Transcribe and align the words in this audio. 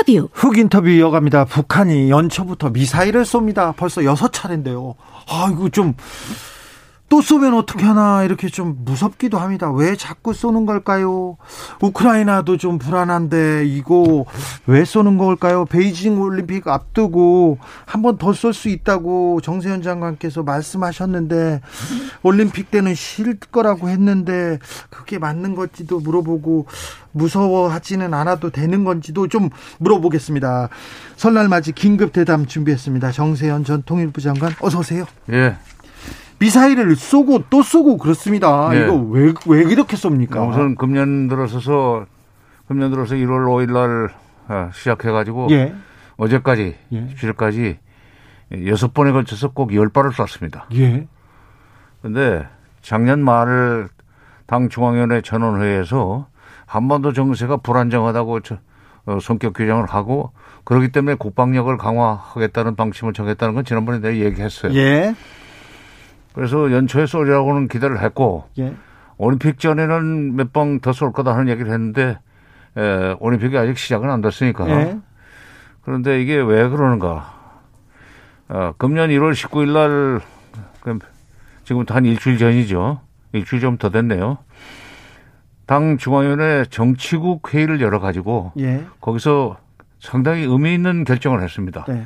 인터뷰. 0.00 0.28
훅 0.32 0.58
인터뷰 0.58 0.88
이어갑니다. 0.88 1.44
북한이 1.44 2.10
연초부터 2.10 2.70
미사일을 2.70 3.24
쏩니다. 3.24 3.74
벌써 3.76 4.04
여섯 4.04 4.32
차례인데요. 4.32 4.94
아이고 5.28 5.68
좀 5.70 5.94
또 7.10 7.20
쏘면 7.20 7.54
어떻게 7.54 7.84
하나 7.84 8.22
이렇게 8.22 8.48
좀 8.48 8.76
무섭기도 8.84 9.36
합니다. 9.36 9.68
왜 9.72 9.96
자꾸 9.96 10.32
쏘는 10.32 10.64
걸까요? 10.64 11.36
우크라이나도 11.82 12.56
좀 12.56 12.78
불안한데 12.78 13.66
이거 13.66 14.24
왜 14.66 14.84
쏘는 14.84 15.18
걸까요? 15.18 15.64
베이징 15.64 16.20
올림픽 16.20 16.68
앞두고 16.68 17.58
한 17.84 18.02
번 18.02 18.16
더 18.16 18.30
쏠 18.32 18.54
수 18.54 18.68
있다고 18.68 19.40
정세현 19.42 19.82
장관께서 19.82 20.44
말씀하셨는데 20.44 21.60
올림픽 22.22 22.70
때는 22.70 22.94
쉴 22.94 23.40
거라고 23.40 23.88
했는데 23.88 24.60
그게 24.88 25.18
맞는 25.18 25.56
건지도 25.56 25.98
물어보고 25.98 26.66
무서워하지는 27.10 28.14
않아도 28.14 28.50
되는 28.50 28.84
건지도 28.84 29.26
좀 29.26 29.50
물어보겠습니다. 29.78 30.68
설날 31.16 31.48
맞이 31.48 31.72
긴급 31.72 32.12
대담 32.12 32.46
준비했습니다. 32.46 33.10
정세현 33.10 33.64
전 33.64 33.82
통일부 33.82 34.20
장관 34.20 34.52
어서 34.60 34.78
오세요. 34.78 35.06
예. 35.32 35.56
미사일을 36.40 36.96
쏘고 36.96 37.44
또 37.50 37.62
쏘고 37.62 37.98
그렇습니다. 37.98 38.70
네. 38.70 38.80
이거 38.84 38.94
왜, 38.94 39.32
왜 39.46 39.60
이렇게 39.70 39.96
쏩니까? 39.96 40.48
우선 40.48 40.74
금년 40.74 41.28
들어서서, 41.28 42.06
금년 42.66 42.90
들어서 42.90 43.14
1월 43.14 43.46
5일 43.46 43.72
날 43.72 44.08
아, 44.48 44.70
시작해가지고, 44.72 45.48
예. 45.50 45.74
어제까지, 46.16 46.76
예. 46.92 47.06
17일까지 47.14 47.76
여섯 48.66 48.92
번에 48.94 49.12
걸쳐서 49.12 49.52
꼭 49.52 49.74
열 49.74 49.90
발을 49.90 50.12
쐈습니다. 50.12 50.66
예. 50.74 51.06
근데 52.02 52.46
작년 52.82 53.22
말 53.22 53.88
당 54.46 54.68
중앙위원회 54.68 55.20
전원회의에서 55.20 56.26
한반도 56.66 57.12
정세가 57.12 57.58
불안정하다고 57.58 58.40
저, 58.40 58.56
어, 59.06 59.18
성격 59.20 59.52
규정을 59.52 59.86
하고 59.86 60.32
그렇기 60.64 60.90
때문에 60.90 61.14
국방력을 61.14 61.76
강화하겠다는 61.76 62.74
방침을 62.74 63.12
정했다는 63.12 63.54
건 63.54 63.64
지난번에 63.64 64.00
내가 64.00 64.16
얘기했어요. 64.16 64.74
예. 64.74 65.14
그래서 66.34 66.70
연초에 66.72 67.06
쏘리라고는 67.06 67.68
기대를 67.68 68.00
했고 68.02 68.44
예. 68.58 68.74
올림픽 69.16 69.58
전에는 69.58 70.36
몇번더쏠 70.36 71.12
거다 71.12 71.32
하는 71.34 71.48
얘기를 71.48 71.72
했는데 71.72 72.18
에, 72.76 73.16
올림픽이 73.20 73.56
아직 73.58 73.76
시작은 73.78 74.08
안 74.08 74.20
됐으니까. 74.20 74.68
예. 74.70 74.98
그런데 75.82 76.20
이게 76.22 76.36
왜 76.36 76.68
그러는가? 76.68 77.34
어, 78.48 78.72
금년 78.78 79.10
1월 79.10 79.32
19일 79.32 79.72
날 79.72 80.20
지금부터 81.64 81.94
한 81.94 82.04
일주일 82.04 82.38
전이죠. 82.38 83.00
일주일 83.32 83.60
좀 83.60 83.76
더 83.78 83.90
됐네요. 83.90 84.38
당 85.66 85.98
중앙위원회 85.98 86.64
정치국 86.68 87.52
회의를 87.54 87.80
열어가지고 87.80 88.52
예. 88.58 88.84
거기서 89.00 89.56
상당히 90.00 90.42
의미 90.42 90.74
있는 90.74 91.04
결정을 91.04 91.42
했습니다. 91.42 91.84
네. 91.86 92.04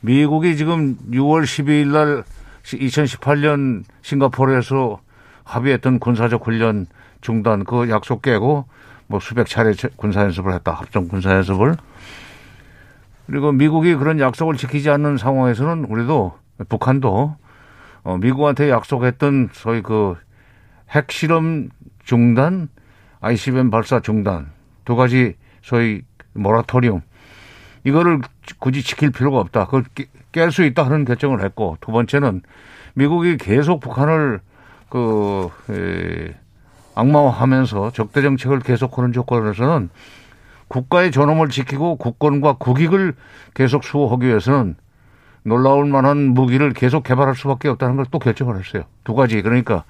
미국이 0.00 0.56
지금 0.56 0.96
6월 1.10 1.42
12일 1.42 1.88
날 1.88 2.24
2018년 2.64 3.84
싱가포르에서 4.02 5.00
합의했던 5.44 5.98
군사적 5.98 6.46
훈련 6.46 6.86
중단 7.20 7.64
그 7.64 7.90
약속 7.90 8.22
깨고 8.22 8.66
뭐 9.06 9.20
수백 9.20 9.48
차례 9.48 9.72
군사 9.96 10.22
연습을 10.22 10.52
했다. 10.54 10.72
합동 10.72 11.08
군사 11.08 11.34
연습을. 11.34 11.76
그리고 13.26 13.52
미국이 13.52 13.94
그런 13.94 14.20
약속을 14.20 14.56
지키지 14.56 14.90
않는 14.90 15.16
상황에서는 15.16 15.84
우리도 15.84 16.38
북한도 16.68 17.36
어 18.02 18.16
미국한테 18.18 18.70
약속했던 18.70 19.50
소위 19.52 19.82
그 19.82 20.16
핵실험 20.90 21.70
중단, 22.04 22.68
ICBM 23.20 23.70
발사 23.70 24.00
중단 24.00 24.50
두 24.84 24.96
가지 24.96 25.36
소위 25.62 26.02
모라토리움 26.32 27.02
이거를 27.84 28.20
굳이 28.58 28.82
지킬 28.82 29.10
필요가 29.10 29.38
없다. 29.38 29.66
그걸 29.66 29.84
깰 30.32 30.50
수 30.50 30.64
있다 30.64 30.84
하는 30.84 31.04
결정을 31.04 31.42
했고 31.44 31.76
두 31.80 31.92
번째는 31.92 32.42
미국이 32.94 33.36
계속 33.36 33.80
북한을 33.80 34.40
그 34.88 35.48
에, 35.70 36.34
악마화하면서 36.94 37.92
적대 37.92 38.22
정책을 38.22 38.60
계속하는 38.60 39.12
조건에서는 39.12 39.90
국가의 40.68 41.10
존엄을 41.10 41.48
지키고 41.48 41.96
국권과 41.96 42.54
국익을 42.54 43.14
계속 43.54 43.84
수호하기 43.84 44.26
위해서는 44.26 44.76
놀라울 45.42 45.86
만한 45.86 46.28
무기를 46.28 46.72
계속 46.72 47.02
개발할 47.02 47.34
수밖에 47.34 47.68
없다는 47.68 47.96
걸 47.96 48.06
또 48.10 48.18
결정을 48.18 48.58
했어요. 48.58 48.84
두 49.04 49.14
가지 49.14 49.40
그러니까 49.42 49.84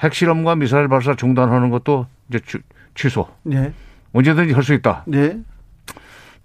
핵실험과 0.00 0.56
미사일 0.56 0.88
발사 0.88 1.14
중단하는 1.14 1.70
것도 1.70 2.06
이제 2.28 2.40
취소. 2.94 3.28
네. 3.42 3.72
언제든지 4.12 4.52
할 4.52 4.62
수 4.62 4.74
있다. 4.74 5.04
네. 5.06 5.38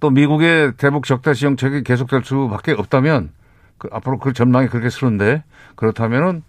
또 0.02 0.10
미국의 0.10 0.74
대북 0.78 1.06
적대시 1.06 1.42
정책이 1.42 1.84
계속될 1.84 2.24
수밖에 2.26 2.74
없다면 2.74 3.30
그 3.78 3.88
앞으로 3.92 4.18
그 4.18 4.34
전망이 4.34 4.68
그렇게 4.68 4.90
쓰는데 4.90 5.44
그렇다면은 5.76 6.44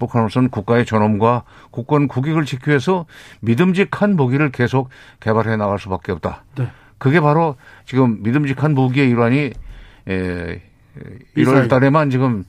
북한으로서는 0.00 0.50
국가의 0.50 0.84
존엄과 0.84 1.44
국권 1.70 2.08
국익을 2.08 2.44
지키기 2.44 2.70
위해서 2.70 3.06
믿음직한 3.40 4.16
무기를 4.16 4.50
계속 4.50 4.88
개발해 5.20 5.56
나갈 5.56 5.78
수밖에 5.78 6.10
없다. 6.10 6.44
네. 6.56 6.68
그게 6.98 7.20
바로 7.20 7.56
지금 7.86 8.22
믿음직한 8.24 8.74
무기의 8.74 9.08
일환이 9.08 9.52
에, 10.08 10.60
1월 11.36 11.68
달에만 11.68 12.10
지금 12.10 12.44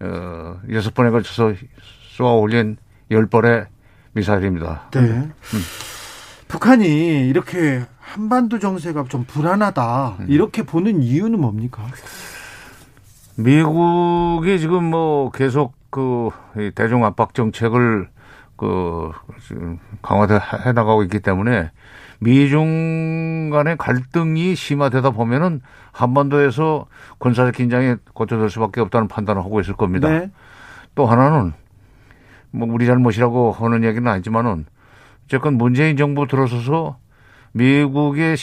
어, 0.00 0.60
여섯 0.70 0.92
번에 0.92 1.08
걸쳐서 1.08 1.54
쏘아 2.16 2.32
올린 2.32 2.76
열 3.10 3.26
발의 3.26 3.64
미사일입니다. 4.12 4.90
네. 4.92 5.00
음. 5.00 5.32
북한이 6.48 7.28
이렇게 7.28 7.82
한반도 8.08 8.58
정세가 8.58 9.04
좀 9.04 9.24
불안하다 9.24 10.16
음. 10.20 10.26
이렇게 10.28 10.62
보는 10.62 11.02
이유는 11.02 11.40
뭡니까? 11.40 11.82
미국이 13.36 14.58
지금 14.58 14.84
뭐 14.84 15.30
계속 15.30 15.74
그 15.90 16.30
대중 16.74 17.04
압박 17.04 17.34
정책을 17.34 18.08
그 18.56 19.12
강화해 20.00 20.72
나가고 20.72 21.02
있기 21.04 21.20
때문에 21.20 21.70
미중 22.20 23.50
간의 23.52 23.76
갈등이 23.76 24.54
심화되다 24.56 25.10
보면은 25.10 25.60
한반도에서 25.92 26.86
군사적 27.18 27.54
긴장이 27.54 27.96
고쳐질 28.14 28.48
수밖에 28.50 28.80
없다는 28.80 29.06
판단을 29.06 29.44
하고 29.44 29.60
있을 29.60 29.74
겁니다. 29.74 30.08
네. 30.08 30.30
또 30.94 31.06
하나는 31.06 31.52
뭐 32.50 32.66
우리 32.72 32.86
잘못이라고 32.86 33.52
하는 33.52 33.84
얘기는 33.84 34.10
아니지만은 34.10 34.64
어쨌건 35.26 35.54
문재인 35.54 35.96
정부 35.96 36.26
들어서서 36.26 36.96
미국의 37.52 38.36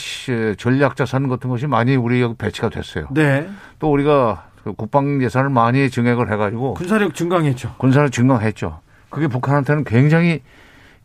전략 0.57 0.95
자 0.95 1.05
산 1.05 1.27
같은 1.29 1.49
것이 1.49 1.67
많이 1.67 1.95
우리 1.95 2.21
여기 2.21 2.35
배치가 2.35 2.69
됐어요. 2.69 3.07
네. 3.11 3.47
또 3.79 3.91
우리가 3.91 4.45
그 4.63 4.73
국방 4.73 5.21
예산을 5.21 5.49
많이 5.49 5.89
증액을 5.89 6.31
해가지고 6.31 6.73
군사력 6.73 7.13
증강했죠. 7.13 7.75
군사력 7.77 8.11
증강했죠. 8.11 8.79
그게 9.09 9.27
북한한테는 9.27 9.83
굉장히 9.83 10.41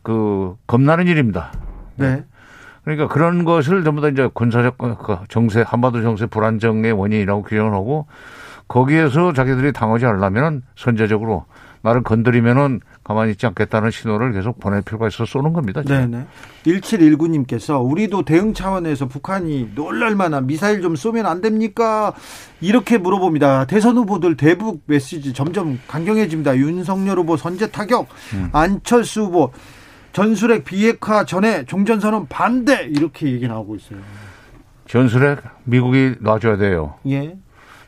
그 0.02 0.56
겁나는 0.66 1.06
일입니다. 1.06 1.52
네. 1.96 2.24
그러니까 2.84 3.08
그런 3.08 3.44
것을 3.44 3.84
전부 3.84 4.00
다 4.00 4.08
이제 4.08 4.28
군사적 4.32 4.78
그 4.78 5.18
정세 5.28 5.62
한반도 5.66 6.00
정세 6.02 6.24
불안정의 6.26 6.92
원인이라고 6.92 7.42
규정을 7.42 7.72
하고 7.74 8.06
거기에서 8.66 9.34
자기들이 9.34 9.72
당하지 9.72 10.06
않으려면 10.06 10.62
선제적으로 10.76 11.44
나를 11.82 12.02
건드리면은 12.02 12.80
가만히 13.10 13.32
있지 13.32 13.44
않겠다는 13.44 13.90
신호를 13.90 14.32
계속 14.32 14.60
보낼 14.60 14.82
필요가 14.82 15.08
있어 15.08 15.24
쏘는 15.24 15.52
겁니다. 15.52 15.82
네네. 15.82 16.26
1719님께서 16.64 17.84
우리도 17.84 18.22
대응 18.22 18.54
차원에서 18.54 19.08
북한이 19.08 19.70
놀랄만한 19.74 20.46
미사일 20.46 20.80
좀 20.80 20.94
쏘면 20.94 21.26
안 21.26 21.40
됩니까? 21.40 22.14
이렇게 22.60 22.98
물어봅니다. 22.98 23.64
대선 23.64 23.96
후보들 23.96 24.36
대북 24.36 24.82
메시지 24.86 25.32
점점 25.32 25.80
강경해집니다. 25.88 26.56
윤석열 26.56 27.18
후보 27.18 27.36
선제 27.36 27.72
타격, 27.72 28.06
음. 28.34 28.48
안철수 28.52 29.22
후보 29.22 29.50
전술핵 30.12 30.64
비핵화 30.64 31.24
전에 31.24 31.64
종전선언 31.64 32.28
반대 32.28 32.84
이렇게 32.84 33.26
얘기 33.32 33.48
나오고 33.48 33.74
있어요. 33.74 33.98
전술핵 34.86 35.40
미국이 35.64 36.14
놔줘야 36.20 36.58
돼요. 36.58 36.94
예. 37.08 37.36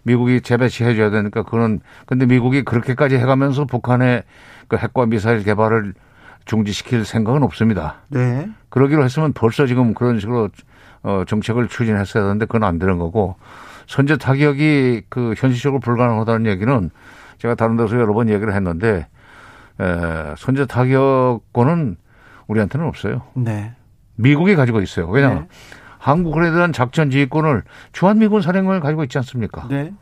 미국이 0.02 0.40
재배치해 0.40 0.96
줘야 0.96 1.10
되니까 1.10 1.44
그는 1.44 1.78
근데 2.06 2.26
미국이 2.26 2.64
그렇게까지 2.64 3.14
해가면서 3.18 3.66
북한의 3.66 4.24
그 4.72 4.78
핵과 4.78 5.04
미사일 5.04 5.44
개발을 5.44 5.92
중지시킬 6.46 7.04
생각은 7.04 7.42
없습니다. 7.42 7.96
네. 8.08 8.48
그러기로 8.70 9.04
했으면 9.04 9.34
벌써 9.34 9.66
지금 9.66 9.92
그런 9.92 10.18
식으로 10.18 10.48
어, 11.02 11.24
정책을 11.26 11.68
추진했어야 11.68 12.24
하는데 12.24 12.46
그건 12.46 12.64
안 12.64 12.78
되는 12.78 12.96
거고 12.96 13.36
선제 13.86 14.16
타격이 14.16 15.02
그 15.10 15.34
현실적으로 15.36 15.78
불가능하다는 15.80 16.46
얘기는 16.50 16.90
제가 17.36 17.54
다른 17.54 17.76
데서 17.76 17.96
여러 17.96 18.14
번 18.14 18.30
얘기를 18.30 18.54
했는데 18.54 19.08
에, 19.78 20.34
선제 20.38 20.64
타격권은 20.64 21.96
우리한테는 22.46 22.86
없어요. 22.86 23.24
네. 23.34 23.74
미국이 24.14 24.56
가지고 24.56 24.80
있어요. 24.80 25.06
왜냐하면 25.08 25.40
네. 25.42 25.48
한국에 25.98 26.50
대한 26.50 26.72
작전 26.72 27.10
지휘권을 27.10 27.62
주한미군 27.92 28.40
사령관이 28.40 28.80
가지고 28.80 29.04
있지 29.04 29.18
않습니까? 29.18 29.68
네. 29.68 29.92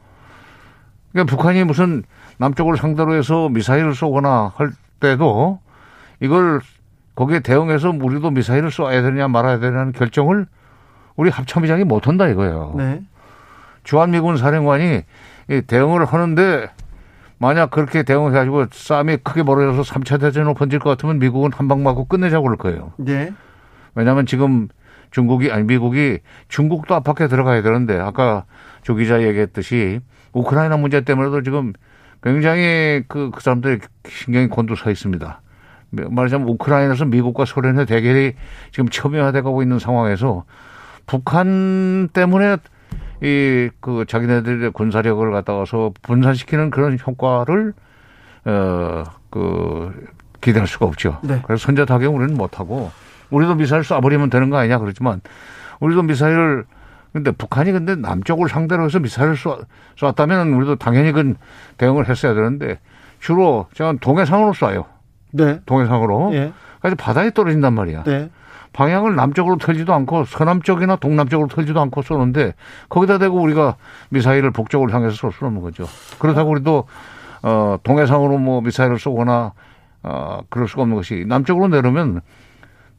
그러니까 1.12 1.34
북한이 1.36 1.64
무슨 1.64 2.02
남쪽을 2.38 2.76
상대로 2.76 3.14
해서 3.14 3.48
미사일을 3.48 3.94
쏘거나 3.94 4.52
할 4.54 4.70
때도 5.00 5.58
이걸 6.20 6.60
거기에 7.14 7.40
대응해서 7.40 7.90
우리도 7.90 8.30
미사일을 8.30 8.70
쏘아야 8.70 9.02
되느냐 9.02 9.28
말아야 9.28 9.58
되느냐는 9.58 9.92
결정을 9.92 10.46
우리 11.16 11.30
합참의장이 11.30 11.84
못한다 11.84 12.28
이거예요. 12.28 12.74
네. 12.76 13.02
주한미군 13.84 14.36
사령관이 14.36 15.02
대응을 15.66 16.04
하는데 16.04 16.70
만약 17.38 17.70
그렇게 17.70 18.02
대응해가지고 18.02 18.66
싸움이 18.70 19.18
크게 19.18 19.42
벌어져서 19.42 19.82
3차 19.94 20.20
대전으로 20.20 20.54
번질 20.54 20.78
것 20.78 20.90
같으면 20.90 21.18
미국은 21.18 21.52
한 21.52 21.68
방 21.68 21.82
맞고 21.82 22.04
끝내자고 22.04 22.44
그럴 22.44 22.56
거예요. 22.58 22.92
네. 22.98 23.32
왜냐하면 23.94 24.26
지금 24.26 24.68
중국이 25.10 25.50
아니 25.50 25.64
미국이 25.64 26.18
중국도 26.48 26.94
압박해 26.94 27.28
들어가야 27.28 27.62
되는데 27.62 27.98
아까 27.98 28.44
조 28.82 28.94
기자 28.94 29.22
얘기했듯이 29.22 30.00
우크라이나 30.32 30.76
문제 30.76 31.00
때문에도 31.02 31.42
지금 31.42 31.72
굉장히 32.22 33.02
그, 33.08 33.30
그 33.32 33.40
사람들이 33.40 33.78
신경이 34.08 34.48
곤두서 34.48 34.90
있습니다. 34.90 35.40
말하자면 35.90 36.48
우크라이나에서 36.48 37.04
미국과 37.06 37.44
소련의 37.44 37.86
대결이 37.86 38.34
지금 38.70 38.88
첨예화돼 38.88 39.40
가고 39.40 39.62
있는 39.62 39.78
상황에서 39.78 40.44
북한 41.06 42.08
때문에 42.12 42.58
이 43.22 43.68
그 43.80 44.04
자기네들의 44.06 44.70
군사력을 44.72 45.30
갖다가서 45.30 45.92
분산시키는 46.02 46.70
그런 46.70 46.98
효과를 47.06 47.74
어그 48.44 50.08
기대할 50.40 50.66
수가 50.66 50.86
없죠. 50.86 51.18
네. 51.22 51.40
그래서 51.44 51.66
선제 51.66 51.84
타격 51.84 52.14
우리는 52.14 52.34
못 52.36 52.58
하고 52.58 52.90
우리도 53.30 53.56
미사일 53.56 53.82
쏴버리면 53.82 54.30
되는 54.30 54.48
거 54.50 54.56
아니냐 54.56 54.78
그렇지만 54.78 55.20
우리도 55.80 56.02
미사일을 56.02 56.64
근데 57.12 57.30
북한이 57.32 57.72
근데 57.72 57.96
남쪽을 57.96 58.48
상대로 58.48 58.84
해서 58.84 58.98
미사일을 58.98 59.36
쏘, 59.36 59.58
쐈다면 59.96 60.52
우리도 60.52 60.76
당연히 60.76 61.12
그 61.12 61.34
대응을 61.76 62.08
했어야 62.08 62.34
되는데 62.34 62.78
주로 63.18 63.66
제가 63.74 63.94
동해상으로 64.00 64.52
쏴요. 64.52 64.84
네. 65.32 65.60
동해상으로. 65.66 66.34
예. 66.34 66.52
그래서 66.80 66.96
바다에 66.96 67.30
떨어진단 67.30 67.72
말이야. 67.74 68.04
네. 68.04 68.30
방향을 68.72 69.16
남쪽으로 69.16 69.56
틀지도 69.56 69.92
않고 69.92 70.24
서남쪽이나 70.24 70.96
동남쪽으로 70.96 71.48
틀지도 71.48 71.80
않고 71.80 72.02
쏘는데 72.02 72.54
거기다 72.88 73.18
대고 73.18 73.40
우리가 73.40 73.76
미사일을 74.10 74.52
북쪽을 74.52 74.94
향해서 74.94 75.16
쏠 75.16 75.32
수는 75.32 75.48
없는 75.48 75.62
거죠. 75.62 75.86
그렇다고 76.18 76.50
우리도 76.50 76.84
어 77.42 77.76
동해상으로 77.82 78.38
뭐 78.38 78.60
미사일을 78.60 78.98
쏘거나 78.98 79.52
어 80.04 80.40
그럴 80.48 80.68
수가 80.68 80.82
없는 80.82 80.96
것이 80.96 81.24
남쪽으로 81.26 81.68
내려면 81.68 82.20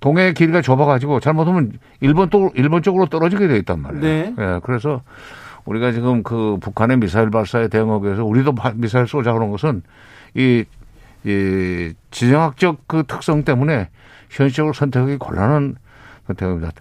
동해 0.02 0.34
길이가 0.34 0.62
좁아가지고 0.62 1.22
잘못하면 1.22 1.72
일본 2.02 2.30
쪽 2.30 2.52
일본 2.56 2.82
쪽으로 2.82 3.06
떨어지게 3.06 3.48
돼 3.48 3.58
있단 3.58 3.80
말이에요. 3.80 4.02
네. 4.04 4.36
예, 4.38 4.60
그래서 4.64 5.04
우리가 5.64 5.92
지금 5.92 6.24
그 6.24 6.58
북한의 6.60 6.98
미사일 6.98 7.30
발사에 7.30 7.68
대응하기 7.68 8.06
위해서 8.06 8.26
우리도 8.26 8.56
미사일 8.76 9.08
쏘자 9.08 9.32
그런 9.32 9.52
것은 9.52 9.84
이, 10.34 10.66
이 11.24 11.94
지정학적 12.10 12.88
그 12.88 13.04
특성 13.08 13.44
때문에 13.44 13.90
현실적으로 14.32 14.74
선택하기 14.74 15.18
곤란한 15.18 15.76
선택입니다. 16.26 16.72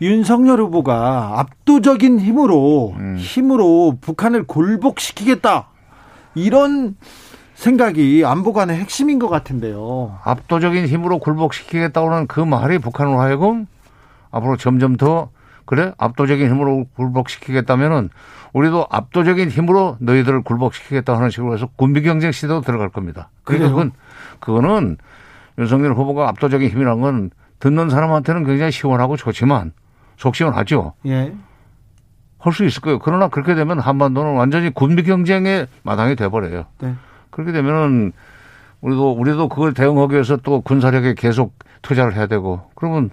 윤석열 0.00 0.60
후보가 0.60 1.34
압도적인 1.40 2.20
힘으로 2.20 2.94
음. 2.96 3.16
힘으로 3.18 3.98
북한을 4.00 4.44
굴복시키겠다 4.44 5.68
이런 6.34 6.96
생각이 7.64 8.24
안보관의 8.26 8.76
핵심인 8.76 9.18
것 9.18 9.30
같은데요. 9.30 10.18
압도적인 10.22 10.86
힘으로 10.86 11.18
굴복시키겠다고는 11.18 12.26
그 12.26 12.40
말이 12.40 12.78
북한으로 12.78 13.18
하여금 13.18 13.66
앞으로 14.30 14.58
점점 14.58 14.98
더 14.98 15.30
그래 15.64 15.92
압도적인 15.96 16.46
힘으로 16.46 16.84
굴복시키겠다면은 16.94 18.10
우리도 18.52 18.86
압도적인 18.90 19.48
힘으로 19.48 19.96
너희들을 20.00 20.42
굴복시키겠다 20.42 21.16
하는 21.16 21.30
식으로 21.30 21.54
해서 21.54 21.66
군비 21.76 22.02
경쟁 22.02 22.32
시대도 22.32 22.60
들어갈 22.60 22.90
겁니다. 22.90 23.30
그러니까 23.44 23.70
그건 23.70 23.92
그거는 24.40 24.98
윤석열 25.58 25.94
후보가 25.94 26.28
압도적인 26.28 26.68
힘이란 26.68 27.00
건 27.00 27.30
듣는 27.60 27.88
사람한테는 27.88 28.44
굉장히 28.44 28.72
시원하고 28.72 29.16
좋지만 29.16 29.72
속 30.18 30.36
시원하죠. 30.36 30.92
예. 31.06 31.32
할 32.38 32.52
수 32.52 32.66
있을 32.66 32.82
거예요. 32.82 32.98
그러나 32.98 33.28
그렇게 33.28 33.54
되면 33.54 33.78
한반도는 33.78 34.34
완전히 34.34 34.68
군비 34.68 35.02
경쟁의 35.04 35.66
마당이 35.82 36.14
돼버려요. 36.14 36.66
네. 36.80 36.94
그렇게 37.34 37.50
되면은 37.50 38.12
우리도 38.80 39.12
우리도 39.12 39.48
그걸 39.48 39.74
대응하기 39.74 40.12
위해서 40.12 40.36
또 40.36 40.60
군사력에 40.60 41.14
계속 41.14 41.54
투자를 41.82 42.14
해야 42.14 42.26
되고 42.26 42.70
그러면 42.76 43.10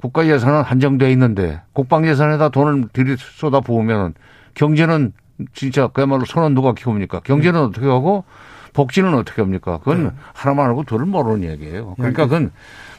국가 0.00 0.26
예산은 0.26 0.62
한정돼 0.62 1.12
있는데 1.12 1.60
국방 1.74 2.06
예산에다 2.06 2.48
돈을 2.48 2.88
들이 2.94 3.16
쏟아 3.18 3.60
부으면 3.60 4.14
경제는 4.54 5.12
진짜 5.52 5.88
그야말로 5.88 6.24
손은 6.24 6.54
누가 6.54 6.72
키웁니까? 6.72 7.20
경제는 7.20 7.60
네. 7.60 7.66
어떻게 7.66 7.86
하고 7.86 8.24
복지는 8.72 9.14
어떻게 9.14 9.42
합니까? 9.42 9.78
그건 9.78 10.04
네. 10.04 10.10
하나만 10.32 10.68
알고 10.70 10.84
둘을 10.84 11.04
모르는 11.04 11.48
얘기예요. 11.50 11.94
그러니까 11.96 12.24
그건 12.24 12.50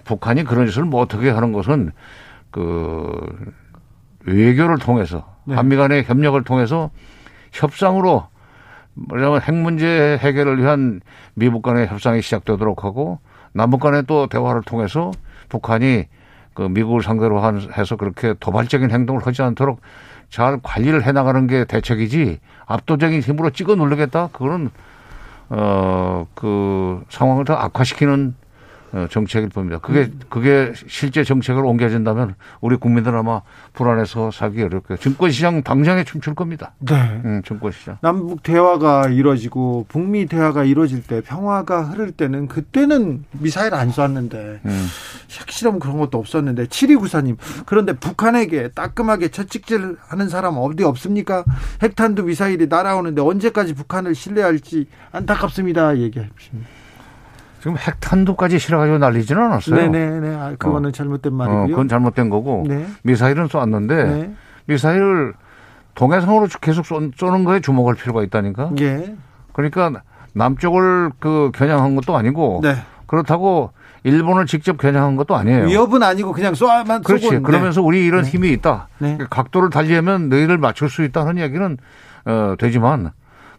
북한이 0.03 0.43
그런 0.43 0.67
짓을 0.67 0.83
뭐 0.83 1.01
어떻게 1.01 1.31
하는 1.31 1.51
것은 1.51 1.91
그 2.51 3.09
외교를 4.25 4.77
통해서 4.77 5.25
네. 5.45 5.55
한미 5.55 5.77
간의 5.77 6.03
협력을 6.03 6.43
통해서 6.43 6.91
협상으로 7.51 8.30
뭐냐면 8.93 9.41
핵 9.41 9.55
문제 9.55 10.17
해결을 10.21 10.59
위한 10.59 11.01
미국 11.33 11.61
간의 11.61 11.87
협상이 11.87 12.21
시작되도록 12.21 12.83
하고 12.83 13.19
남북 13.53 13.79
간의 13.79 14.03
또 14.07 14.27
대화를 14.27 14.61
통해서 14.63 15.11
북한이 15.49 16.05
그 16.53 16.63
미국을 16.63 17.01
상대로 17.01 17.41
해서 17.77 17.95
그렇게 17.95 18.33
도발적인 18.39 18.91
행동을 18.91 19.25
하지 19.25 19.41
않도록 19.41 19.81
잘 20.29 20.59
관리를 20.61 21.05
해 21.05 21.11
나가는 21.11 21.47
게 21.47 21.65
대책이지 21.65 22.39
압도적인 22.65 23.21
힘으로 23.21 23.49
찍어 23.49 23.75
누르겠다? 23.75 24.29
그거는 24.31 24.69
어, 25.49 26.25
그 26.33 27.03
상황을 27.09 27.45
더 27.45 27.53
악화시키는 27.55 28.35
어, 28.35 28.40
정책일 29.09 29.49
겁니다. 29.49 29.79
그게 29.79 30.01
음. 30.01 30.19
그게 30.29 30.73
실제 30.87 31.23
정책으로 31.23 31.67
옮겨진다면 31.69 32.35
우리 32.59 32.75
국민들 32.75 33.15
아마 33.15 33.41
불안해서 33.73 34.31
살기 34.31 34.61
어렵고요. 34.63 34.97
증권시장 34.97 35.63
당장에 35.63 36.03
춤출 36.03 36.35
겁니다. 36.35 36.73
네. 36.79 37.21
음, 37.23 37.41
증권시장. 37.45 37.97
남북 38.01 38.43
대화가 38.43 39.07
이루어지고 39.07 39.85
북미 39.87 40.25
대화가 40.25 40.63
이루어질 40.63 41.03
때 41.03 41.21
평화가 41.21 41.83
흐를 41.83 42.11
때는 42.11 42.47
그때는 42.47 43.23
미사일 43.31 43.73
안 43.73 43.91
쐈는데 43.91 44.59
음. 44.65 44.87
핵실험 45.39 45.79
그런 45.79 45.97
것도 45.97 46.17
없었는데 46.17 46.65
7294님 46.65 47.37
그런데 47.65 47.93
북한에게 47.93 48.69
따끔하게 48.69 49.29
채찍질 49.29 49.97
하는 50.01 50.29
사람 50.29 50.57
어디 50.57 50.83
없습니까? 50.83 51.45
핵탄두 51.81 52.23
미사일이 52.23 52.67
날아오는데 52.67 53.21
언제까지 53.21 53.73
북한을 53.73 54.15
신뢰할지 54.15 54.87
안타깝습니다. 55.11 55.97
얘기해 55.97 56.29
주십니다. 56.37 56.80
지금 57.61 57.77
핵탄두까지 57.77 58.57
실어가지고 58.57 58.97
날리지는 58.97 59.39
않았어요. 59.39 59.75
네네네. 59.75 60.35
아, 60.35 60.55
그거는 60.57 60.89
어. 60.89 60.91
잘못된 60.91 61.31
말이고요. 61.31 61.63
어, 61.63 61.67
그건 61.67 61.87
잘못된 61.87 62.31
거고 62.31 62.65
네. 62.67 62.87
미사일은 63.03 63.47
쏘았는데 63.47 64.03
네. 64.03 64.33
미사일을 64.65 65.33
동해상으로 65.93 66.47
계속 66.59 66.85
쏘는 66.87 67.43
거에 67.43 67.59
주목할 67.59 67.93
필요가 67.95 68.23
있다니까. 68.23 68.71
예. 68.79 69.15
그러니까 69.53 70.01
남쪽을 70.33 71.11
그 71.19 71.51
겨냥한 71.53 71.93
것도 71.95 72.17
아니고 72.17 72.61
네. 72.63 72.77
그렇다고 73.05 73.71
일본을 74.03 74.47
직접 74.47 74.79
겨냥한 74.79 75.15
것도 75.15 75.35
아니에요. 75.35 75.65
위협은 75.65 76.01
아니고 76.01 76.31
그냥 76.31 76.55
쏘아만 76.55 77.03
그렇지. 77.03 77.27
쏘고. 77.27 77.43
그러면서 77.43 77.81
네. 77.81 77.85
우리 77.85 78.05
이런 78.05 78.23
네. 78.23 78.29
힘이 78.31 78.49
있다. 78.53 78.87
네. 78.97 79.19
각도를 79.29 79.69
달리하면 79.69 80.29
너희를 80.29 80.57
맞출 80.57 80.89
수 80.89 81.03
있다는 81.03 81.37
얘기는 81.37 81.77
어, 82.25 82.55
되지만 82.57 83.11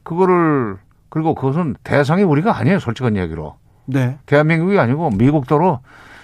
그거를 0.02 0.78
그리고 1.08 1.36
그것은 1.36 1.76
대상이 1.84 2.24
우리가 2.24 2.56
아니에요. 2.58 2.80
솔직한 2.80 3.16
얘기로. 3.16 3.61
네. 3.86 4.18
대한민국이 4.26 4.78
아니고 4.78 5.10
미국도로 5.10 5.80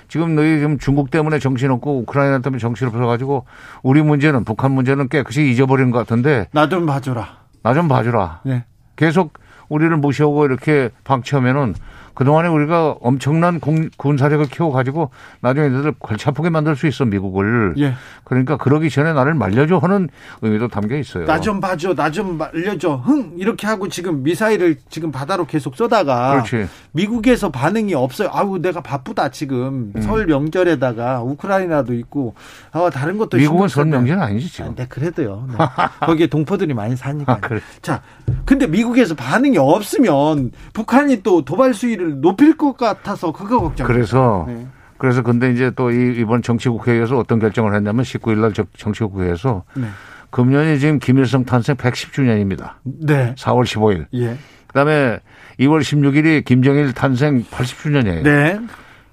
지금 0.08 0.34
너희 0.34 0.58
지금 0.58 0.78
중국 0.78 1.10
때문에 1.10 1.38
정신없고 1.38 1.98
우크라이나 2.00 2.38
때문에 2.38 2.58
정신없어 2.58 2.98
가지고 3.06 3.44
우리 3.82 4.02
문제는 4.02 4.44
북한 4.44 4.70
문제는 4.72 5.08
깨끗이 5.08 5.50
잊어버린 5.50 5.90
것 5.90 5.98
같은데 5.98 6.46
나 6.52 6.68
좀 6.68 6.86
봐주라. 6.86 7.28
나 7.62 7.74
좀 7.74 7.88
봐주라. 7.88 8.40
네. 8.44 8.64
계속 8.96 9.34
우리를 9.68 9.94
무시하고 9.98 10.46
이렇게 10.46 10.88
방치하면은 11.04 11.74
그동안에 12.18 12.48
우리가 12.48 12.96
엄청난 13.00 13.60
공, 13.60 13.90
군사력을 13.96 14.44
키워가지고 14.46 15.10
나중에 15.40 15.66
얘들 15.66 15.92
골치 16.00 16.28
아프게 16.28 16.50
만들 16.50 16.74
수 16.74 16.88
있어, 16.88 17.04
미국을. 17.04 17.74
예. 17.78 17.94
그러니까 18.24 18.56
그러기 18.56 18.90
전에 18.90 19.12
나를 19.12 19.34
말려줘 19.34 19.78
하는 19.78 20.08
의미도 20.42 20.66
담겨 20.66 20.96
있어요. 20.96 21.26
나 21.26 21.38
좀 21.38 21.60
봐줘, 21.60 21.94
나 21.94 22.10
좀 22.10 22.36
말려줘, 22.36 22.96
흥! 22.96 23.34
이렇게 23.36 23.68
하고 23.68 23.86
지금 23.88 24.24
미사일을 24.24 24.78
지금 24.90 25.12
바다로 25.12 25.46
계속 25.46 25.76
쏘다가. 25.76 26.42
그렇지. 26.42 26.68
미국에서 26.90 27.52
반응이 27.52 27.94
없어요. 27.94 28.30
아우, 28.32 28.58
내가 28.58 28.80
바쁘다, 28.80 29.28
지금. 29.28 29.92
음. 29.94 30.02
설 30.02 30.26
명절에다가 30.26 31.22
우크라이나도 31.22 31.94
있고, 31.94 32.34
아, 32.72 32.90
다른 32.92 33.16
것도 33.18 33.36
미국은 33.36 33.68
설 33.68 33.84
명절 33.84 34.18
아니지, 34.18 34.50
지금. 34.52 34.72
아, 34.72 34.74
네, 34.74 34.86
그래도요. 34.88 35.46
네. 35.50 35.54
거기에 36.00 36.26
동포들이 36.26 36.74
많이 36.74 36.96
사니까. 36.96 37.30
아, 37.34 37.36
그래. 37.38 37.60
자, 37.80 38.02
근데 38.44 38.66
미국에서 38.66 39.14
반응이 39.14 39.56
없으면 39.56 40.50
북한이 40.72 41.22
또 41.22 41.44
도발 41.44 41.74
수위를 41.74 42.07
높일 42.20 42.56
것 42.56 42.76
같아서 42.76 43.32
그거 43.32 43.60
걱정. 43.60 43.86
그래서 43.86 44.44
네. 44.48 44.66
그래서 44.98 45.22
근데 45.22 45.52
이제 45.52 45.70
또 45.70 45.90
이번 45.90 46.42
정치국회에서 46.42 47.16
어떤 47.16 47.38
결정을 47.38 47.74
했냐면 47.74 48.04
19일 48.04 48.38
날 48.38 48.52
정치국회에서 48.76 49.64
네. 49.76 49.86
금년이 50.30 50.78
지금 50.78 50.98
김일성 50.98 51.44
탄생 51.44 51.76
110주년입니다. 51.76 52.72
네. 52.82 53.34
4월 53.36 53.62
15일. 53.64 54.06
예. 54.14 54.36
그다음에 54.66 55.20
2월 55.60 55.80
16일이 55.80 56.44
김정일 56.44 56.92
탄생 56.92 57.42
80주년이에요. 57.44 58.22
네. 58.22 58.60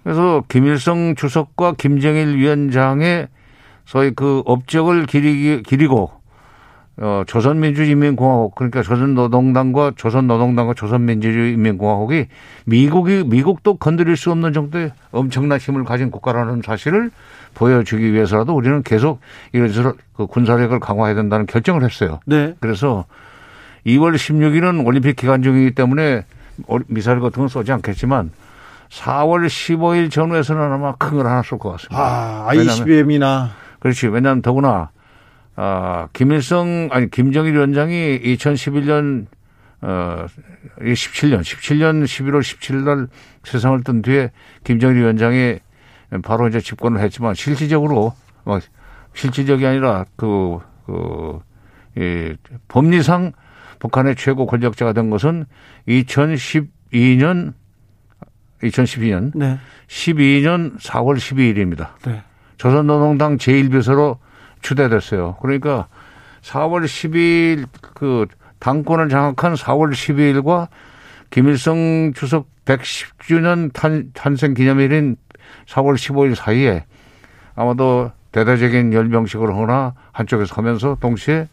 그래서 0.04 0.44
김일성 0.50 1.16
주석과 1.16 1.76
김정일 1.78 2.36
위원장의 2.36 3.28
소위 3.86 4.12
그 4.12 4.44
업적을 4.46 5.06
기리기, 5.06 5.64
기리고 5.64 6.12
어, 6.98 7.24
조선민주인민공화국 7.28 8.56
그러니까 8.56 8.82
조선노동당과 8.82 9.94
조선노동당과 9.98 10.74
조선민주주의인민공화국이 10.76 12.28
미국이 12.66 13.24
미국도 13.26 13.76
건드릴 13.78 14.16
수 14.16 14.32
없는 14.32 14.54
정도의 14.54 14.92
엄청난 15.12 15.60
힘을 15.60 15.84
가진 15.84 16.10
국가라는 16.10 16.62
사실을 16.64 17.12
보여주기 17.54 18.14
위해서라도 18.14 18.56
우리는 18.56 18.82
계속 18.84 19.20
이런저런 19.52 19.94
그 20.16 20.26
군사력을 20.28 20.78
강화해야 20.80 21.16
된다는 21.16 21.46
결정을 21.46 21.84
했어요. 21.84 22.20
네. 22.26 22.54
그래서 22.62 23.06
2월 23.86 24.16
16일은 24.16 24.86
올림픽 24.86 25.16
기간 25.18 25.42
중이기 25.44 25.76
때문에 25.76 26.24
미사일 26.88 27.20
같은 27.20 27.40
건 27.42 27.48
쏘지 27.50 27.72
않겠지만 27.74 28.32
4월 28.90 29.46
15일 29.48 30.10
전후에서는 30.12 30.62
아마 30.62 30.96
큰 30.96 31.18
걸 31.18 31.28
하나 31.28 31.42
쏠 31.42 31.60
것 31.60 31.72
같습니다. 31.72 32.00
아, 32.00 32.46
ICBM이나. 32.50 33.50
그렇지. 33.80 34.08
왜냐하면 34.08 34.42
더구나 34.42 34.90
아, 35.56 36.08
김일성, 36.12 36.90
아니, 36.92 37.10
김정일 37.10 37.54
위원장이 37.54 38.20
2011년, 38.22 39.26
어, 39.82 40.26
17년, 40.80 41.42
17년 41.42 42.04
11월 42.04 42.40
17일 42.42 42.84
날 42.84 43.08
세상을 43.44 43.84
뜬 43.84 44.02
뒤에 44.02 44.32
김정일 44.64 44.98
위원장이 44.98 45.60
바로 46.24 46.48
이제 46.48 46.60
집권을 46.60 47.00
했지만 47.02 47.34
실질적으로, 47.36 48.14
뭐, 48.44 48.60
실질적이 49.14 49.66
아니라 49.66 50.06
그, 50.18 50.60
그, 50.86 51.40
이, 51.98 52.36
법리상 52.68 53.32
북한의 53.80 54.16
최고 54.16 54.46
권력자가 54.46 54.92
된 54.92 55.10
것은 55.10 55.46
2012년, 55.88 57.54
2012년, 58.62 59.32
네. 59.36 59.58
12년 59.88 60.78
4월 60.80 61.16
12일입니다. 61.16 61.90
네. 62.06 62.24
조선노동당 62.58 63.38
제1비서로 63.38 64.18
추대됐어요. 64.66 65.38
그러니까 65.42 65.88
4월 66.42 66.86
10일 66.86 67.68
그 67.94 68.26
당권을 68.60 69.10
장악한 69.10 69.54
4월 69.54 69.92
12일과 69.92 70.68
김일성 71.30 72.14
주석 72.14 72.48
110주년 72.66 73.72
탄, 73.74 74.12
탄생 74.14 74.54
기념일인 74.54 75.18
4월 75.68 75.96
15일 75.96 76.36
사이에 76.36 76.86
아마도 77.56 78.12
대대적인 78.32 78.92
열병식을 78.94 79.50
하거나 79.50 79.94
한쪽에서 80.12 80.56
하면서 80.56 80.98
동시에 81.00 81.48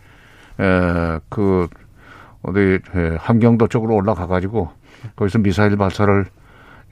에 0.59 1.19
그 1.29 1.69
어디 2.43 2.81
함경도 3.19 3.69
쪽으로 3.69 3.95
올라가 3.95 4.27
가지고 4.27 4.71
거기서 5.17 5.39
미사일 5.39 5.77
발사를 5.77 6.27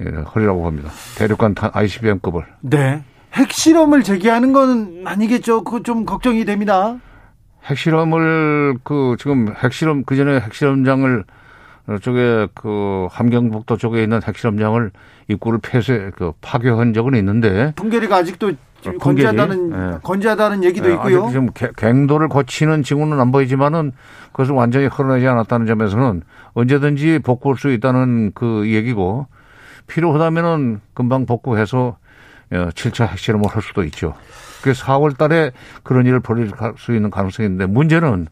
예, 0.00 0.04
하리라고 0.26 0.66
합니다. 0.66 0.90
대륙간 1.18 1.54
ICBM급을. 1.72 2.46
네. 2.60 3.02
핵실험을 3.32 4.02
제기하는 4.02 4.52
건 4.52 5.02
아니겠죠? 5.04 5.64
그거 5.64 5.82
좀 5.82 6.04
걱정이 6.04 6.44
됩니다. 6.44 6.96
핵실험을 7.64 8.78
그 8.82 9.16
지금 9.18 9.54
핵실험 9.54 10.04
그 10.04 10.16
전에 10.16 10.40
핵실험장을 10.40 11.24
쪽에 12.02 12.48
그 12.54 13.06
함경북도 13.10 13.76
쪽에 13.76 14.02
있는 14.02 14.20
핵실험장을 14.22 14.90
입구를 15.28 15.58
폐쇄 15.62 16.10
그 16.16 16.32
파괴한 16.40 16.92
적은 16.94 17.14
있는데 17.14 17.72
풍계리가 17.76 18.16
아직도 18.16 18.52
어, 18.86 18.92
건재하다는 18.98 19.72
예. 19.72 19.98
건재하다는 20.02 20.64
얘기도 20.64 20.88
예, 20.88 20.94
있고요. 20.94 21.30
좀 21.30 21.48
갱도를 21.76 22.28
거치는 22.28 22.82
징후는 22.82 23.20
안 23.20 23.30
보이지만은 23.30 23.92
그것을 24.32 24.54
완전히 24.54 24.86
흘러내지 24.86 25.26
않았다는 25.26 25.66
점에서는 25.66 26.22
언제든지 26.54 27.20
복구할 27.22 27.58
수 27.58 27.70
있다는 27.70 28.32
그 28.34 28.70
얘기고 28.70 29.26
필요하다면은 29.86 30.80
금방 30.94 31.26
복구해서 31.26 31.98
7차 32.50 33.04
어, 33.04 33.06
핵실험을 33.06 33.48
할 33.48 33.62
수도 33.62 33.84
있죠. 33.84 34.14
그래서 34.62 34.84
4월 34.84 35.16
달에 35.16 35.52
그런 35.82 36.06
일을 36.06 36.20
벌일 36.20 36.50
수 36.76 36.94
있는 36.94 37.10
가능성이 37.10 37.46
있는데 37.46 37.66
문제는 37.66 38.26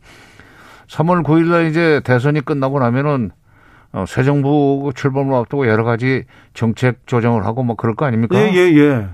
3월 0.89 1.23
9일 1.25 1.47
날 1.51 1.67
이제 1.67 2.01
대선이 2.05 2.41
끝나고 2.43 2.81
나면은 2.81 3.31
어, 3.93 4.05
새 4.07 4.23
정부 4.25 4.93
출범을 4.95 5.35
앞두고 5.35 5.67
여러 5.67 5.85
가지 5.85 6.25
정책 6.53 7.07
조정을 7.07 7.47
하고 7.47 7.63
뭐 7.63 7.77
그럴 7.77 7.95
거 7.95 8.05
아닙니까? 8.05 8.37
예, 8.39 8.53
예, 8.53 8.77
예. 8.77 9.07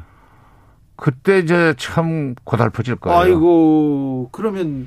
그때 0.96 1.38
이제 1.38 1.74
참 1.76 2.34
고달퍼질 2.44 2.96
거예요. 2.96 3.18
아이고, 3.18 4.28
그러면 4.32 4.86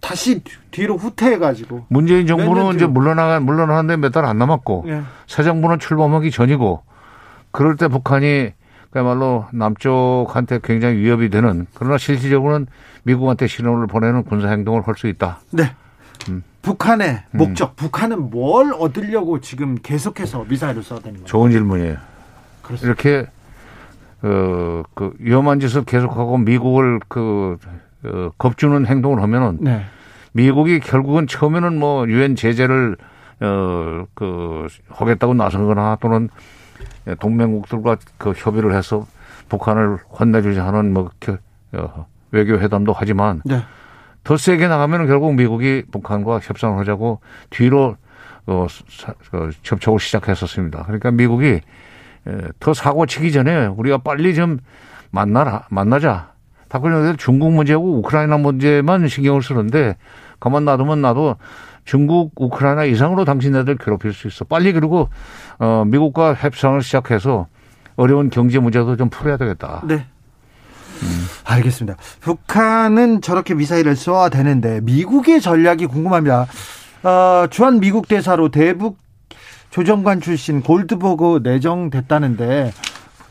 다시 0.00 0.42
뒤로 0.72 0.96
후퇴해가지고. 0.96 1.86
문재인 1.88 2.26
정부는 2.26 2.74
이제 2.74 2.86
물러나가, 2.86 3.38
물러나는데 3.40 3.96
몇 3.96 4.10
달 4.12 4.24
안 4.24 4.38
남았고, 4.38 4.84
예. 4.88 5.02
새 5.28 5.42
정부는 5.44 5.78
출범하기 5.78 6.30
전이고, 6.32 6.82
그럴 7.52 7.76
때 7.76 7.86
북한이 7.88 8.52
그야말로 8.90 9.46
남쪽한테 9.52 10.60
굉장히 10.62 10.96
위협이 10.98 11.30
되는 11.30 11.66
그러나 11.74 11.96
실질적으로는 11.98 12.66
미국한테 13.04 13.46
신호를 13.46 13.86
보내는 13.86 14.24
군사 14.24 14.48
행동을 14.48 14.82
할 14.86 14.94
수 14.96 15.06
있다. 15.06 15.38
네. 15.52 15.74
음. 16.28 16.42
북한의 16.62 17.22
음. 17.32 17.38
목적, 17.38 17.70
음. 17.70 17.74
북한은 17.76 18.30
뭘 18.30 18.72
얻으려고 18.74 19.40
지금 19.40 19.76
계속해서 19.82 20.44
미사일을 20.48 20.82
쏴대는 20.82 21.02
거예요? 21.12 21.24
좋은 21.24 21.50
질문이에요. 21.50 21.96
그렇습니다. 22.62 22.86
이렇게 22.86 23.30
어, 24.22 24.82
그 24.94 25.12
위험한 25.18 25.60
짓을 25.60 25.84
계속하고 25.84 26.38
미국을 26.38 27.00
그 27.08 27.56
어, 28.04 28.30
겁주는 28.36 28.84
행동을 28.86 29.22
하면은 29.22 29.58
네. 29.60 29.84
미국이 30.32 30.80
결국은 30.80 31.26
처음에는 31.26 31.78
뭐 31.78 32.06
유엔 32.08 32.36
제재를 32.36 32.96
어 33.40 34.04
그 34.14 34.66
하겠다고 34.90 35.32
나서거나 35.34 35.96
또는 36.02 36.28
예, 36.28 36.38
동맹국들과 37.18 37.96
그 38.18 38.32
협의를 38.32 38.74
해서 38.74 39.06
북한을 39.48 39.98
혼내주지 40.18 40.60
않은 40.60 40.92
뭐 40.92 41.10
어, 41.72 42.06
외교 42.30 42.58
회담도 42.58 42.92
하지만 42.92 43.42
네. 43.44 43.62
더 44.24 44.36
세게 44.36 44.68
나가면 44.68 45.06
결국 45.06 45.34
미국이 45.34 45.84
북한과 45.90 46.40
협상을 46.40 46.78
하자고 46.78 47.20
뒤로 47.50 47.96
어, 48.46 48.66
사, 48.88 49.12
어, 49.32 49.50
접촉을 49.62 49.98
시작했었습니다. 50.00 50.84
그러니까 50.84 51.10
미국이 51.10 51.60
예, 52.28 52.38
더 52.58 52.74
사고 52.74 53.06
치기 53.06 53.32
전에 53.32 53.66
우리가 53.66 53.98
빨리 53.98 54.34
좀 54.34 54.58
만나라 55.10 55.66
만나자. 55.70 56.32
박근혜 56.68 57.16
중국 57.16 57.52
문제하고 57.52 57.98
우크라이나 57.98 58.36
문제만 58.36 59.08
신경을 59.08 59.42
쓰는데 59.42 59.96
가만 60.38 60.64
놔두면 60.64 61.02
나도 61.02 61.36
중국, 61.84 62.32
우크라이나 62.36 62.84
이상으로 62.84 63.24
당신네들 63.24 63.78
괴롭힐 63.78 64.12
수 64.12 64.28
있어. 64.28 64.44
빨리 64.44 64.72
그리고 64.72 65.08
어 65.58 65.84
미국과 65.86 66.34
협상을 66.34 66.80
시작해서 66.82 67.46
어려운 67.96 68.30
경제 68.30 68.58
문제도 68.58 68.96
좀 68.96 69.10
풀어야 69.10 69.36
되겠다. 69.36 69.82
네. 69.86 70.06
음. 71.02 71.26
알겠습니다. 71.44 71.98
북한은 72.20 73.20
저렇게 73.20 73.54
미사일을 73.54 73.96
쏘아 73.96 74.28
되는데 74.28 74.80
미국의 74.82 75.40
전략이 75.40 75.86
궁금합니다. 75.86 76.46
어, 77.02 77.46
주한 77.48 77.80
미국 77.80 78.08
대사로 78.08 78.50
대북 78.50 78.98
조정관 79.70 80.20
출신 80.20 80.60
골드버그 80.62 81.40
내정됐다는데 81.42 82.72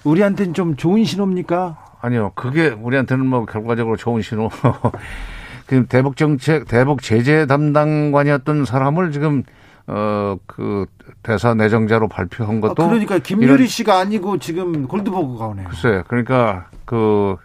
우리한테는 0.04 0.54
좀 0.54 0.76
좋은 0.76 1.04
신호입니까? 1.04 1.78
아니요. 2.02 2.32
그게 2.36 2.70
우리한테는 2.70 3.26
뭐 3.26 3.46
결과적으로 3.46 3.98
좋은 3.98 4.22
신호. 4.22 4.50
그 5.70 5.86
대북 5.86 6.18
정책, 6.18 6.68
대북 6.68 7.04
제재 7.04 7.46
담당관이었던 7.46 8.66
사람을 8.66 9.12
지금 9.12 9.44
어그 9.86 10.88
대사 11.22 11.54
내정자로 11.54 12.08
발표한 12.08 12.60
것도 12.60 12.84
아, 12.84 12.88
그러니까 12.88 13.20
김유리 13.20 13.68
씨가 13.68 14.00
아니고 14.00 14.40
지금 14.40 14.88
골드버그가 14.88 15.46
오네요. 15.46 15.68
글쎄, 15.68 16.04
그러니까 16.08 16.70
그 16.86 17.36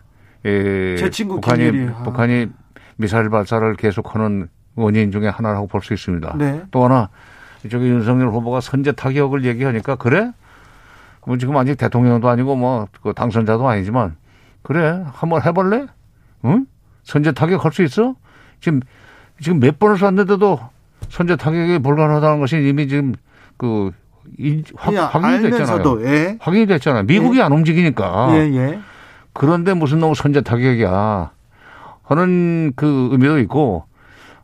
예, 0.47 0.97
제 0.97 1.11
친구 1.11 1.35
북한이 1.35 1.65
김유리. 1.71 1.91
아. 1.95 2.03
북한이 2.03 2.49
미사일 2.97 3.29
발사를 3.29 3.75
계속하는 3.77 4.49
원인 4.75 5.13
중에 5.13 5.29
하나라고 5.29 5.67
볼 5.67 5.83
수 5.83 5.93
있습니다. 5.93 6.37
네. 6.39 6.63
또 6.71 6.85
하나 6.85 7.11
이쪽에 7.65 7.87
윤석열 7.87 8.29
후보가 8.29 8.63
선제 8.63 8.93
타격을 8.93 9.45
얘기하니까 9.45 9.97
그래 9.97 10.33
뭐 11.27 11.37
지금 11.37 11.57
아직 11.59 11.77
대통령도 11.77 12.29
아니고 12.29 12.57
뭐 12.57 12.89
그 13.03 13.13
당선자도 13.13 13.69
아니지만 13.69 14.17
그래 14.63 15.05
한번 15.13 15.43
해볼래? 15.43 15.87
응? 16.47 16.67
선제 17.05 17.33
타격 17.33 17.65
할 17.65 17.73
수 17.73 17.83
있어? 17.83 18.15
지금 18.61 18.81
지금 19.41 19.61
몇 19.61 19.79
번을 19.79 19.99
쐈는데도 19.99 20.61
선제 21.09 21.37
타격이 21.37 21.79
불가능하다는 21.81 22.41
것이 22.41 22.57
이미 22.57 22.89
지금 22.89 23.15
그 23.57 23.91
확, 24.77 25.15
확인이 25.15 25.51
됐잖아요. 25.51 26.05
예. 26.07 26.39
확인이 26.41 26.67
됐잖아요. 26.67 27.05
미국이 27.05 27.39
예. 27.39 27.43
안 27.43 27.53
움직이니까. 27.53 28.29
예, 28.33 28.39
예. 28.57 28.79
그런데 29.33 29.75
무슨 29.75 29.99
너무 29.99 30.15
선제 30.15 30.41
타격이야 30.41 31.31
하는 32.05 32.73
그 32.77 33.09
의미도 33.13 33.39
있고 33.41 33.85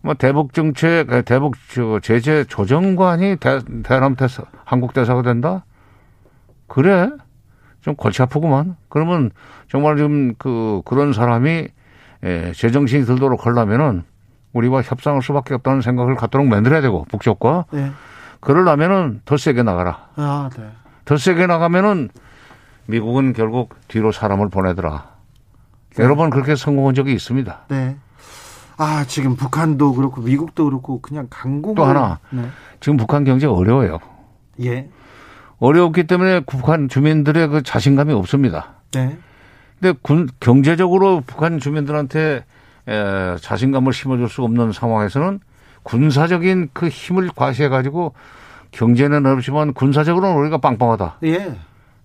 뭐 0.02 0.14
대북 0.14 0.52
정책, 0.54 1.06
대북 1.24 1.54
제재 2.02 2.44
조정관이 2.44 3.36
대, 3.36 3.60
대남 3.82 4.16
대사, 4.16 4.42
한국 4.64 4.92
대사가 4.94 5.22
된다? 5.22 5.64
그래? 6.66 7.10
좀 7.82 7.94
골치 7.96 8.22
아프구만. 8.22 8.76
그러면 8.88 9.30
정말 9.70 9.96
좀 9.96 10.34
그, 10.38 10.82
그런 10.84 11.12
사람이 11.12 11.68
예, 12.24 12.52
제정신이 12.54 13.04
들도록 13.04 13.46
하려면은 13.46 14.04
우리와 14.52 14.82
협상할 14.82 15.22
수밖에 15.22 15.54
없다는 15.54 15.80
생각을 15.80 16.16
갖도록 16.16 16.46
만들어야 16.46 16.80
되고, 16.80 17.04
북쪽과. 17.10 17.66
네. 17.72 17.90
그러려면은 18.40 19.20
더 19.24 19.36
세게 19.36 19.62
나가라. 19.62 20.08
아, 20.16 20.50
네. 20.56 20.68
더 21.04 21.16
세게 21.16 21.46
나가면은 21.46 22.08
미국은 22.86 23.32
결국 23.32 23.74
뒤로 23.88 24.12
사람을 24.12 24.48
보내더라. 24.48 25.08
네. 25.96 26.04
여러 26.04 26.16
번 26.16 26.30
그렇게 26.30 26.56
성공한 26.56 26.94
적이 26.94 27.12
있습니다. 27.12 27.60
네. 27.68 27.96
아, 28.76 29.04
지금 29.06 29.36
북한도 29.36 29.94
그렇고 29.94 30.22
미국도 30.22 30.64
그렇고 30.64 31.00
그냥 31.00 31.26
강국. 31.30 31.76
또 31.76 31.84
하나. 31.84 32.18
네. 32.30 32.42
지금 32.80 32.96
북한 32.96 33.24
경제 33.24 33.46
어려워요. 33.46 33.98
예. 34.62 34.88
어려웠기 35.58 36.06
때문에 36.06 36.40
북한 36.40 36.88
주민들의 36.88 37.48
그 37.48 37.62
자신감이 37.62 38.12
없습니다. 38.14 38.76
네. 38.92 39.18
근데 39.80 39.98
군, 40.02 40.28
경제적으로 40.40 41.22
북한 41.26 41.58
주민들한테 41.58 42.44
에, 42.86 43.36
자신감을 43.40 43.92
심어줄 43.92 44.28
수 44.28 44.42
없는 44.42 44.72
상황에서는 44.72 45.40
군사적인 45.82 46.70
그 46.72 46.88
힘을 46.88 47.30
과시해 47.34 47.68
가지고 47.68 48.14
경제는 48.72 49.24
어렵지만 49.24 49.72
군사적으로는 49.72 50.36
우리가 50.36 50.58
빵빵하다. 50.58 51.16
예. 51.24 51.56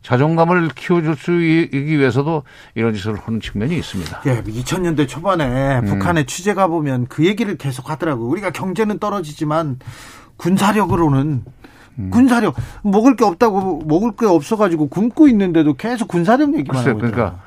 자존감을 0.01 0.69
키워줄 0.69 1.15
수 1.15 1.41
있기 1.41 1.97
위해서도 1.97 2.43
이런 2.75 2.93
짓을 2.93 3.15
하는 3.15 3.41
측면이 3.41 3.75
있습니다. 3.75 4.21
예, 4.27 4.41
2000년대 4.43 5.07
초반에 5.07 5.79
음. 5.79 5.85
북한에 5.85 6.25
취재 6.25 6.53
가보면 6.53 7.07
그 7.07 7.25
얘기를 7.25 7.57
계속 7.57 7.89
하더라고요. 7.89 8.27
우리가 8.27 8.51
경제는 8.51 8.99
떨어지지만 8.99 9.79
군사력으로는 10.37 11.43
음. 11.97 12.09
군사력 12.11 12.55
먹을 12.83 13.15
게 13.15 13.25
없다고 13.25 13.81
먹을 13.85 14.11
게 14.11 14.27
없어가지고 14.27 14.89
굶고 14.89 15.27
있는데도 15.29 15.73
계속 15.73 16.07
군사력 16.07 16.53
얘기만 16.55 16.83
글쎄, 16.83 16.89
하고 16.91 16.99
있죠. 16.99 17.11
그러니까 17.11 17.39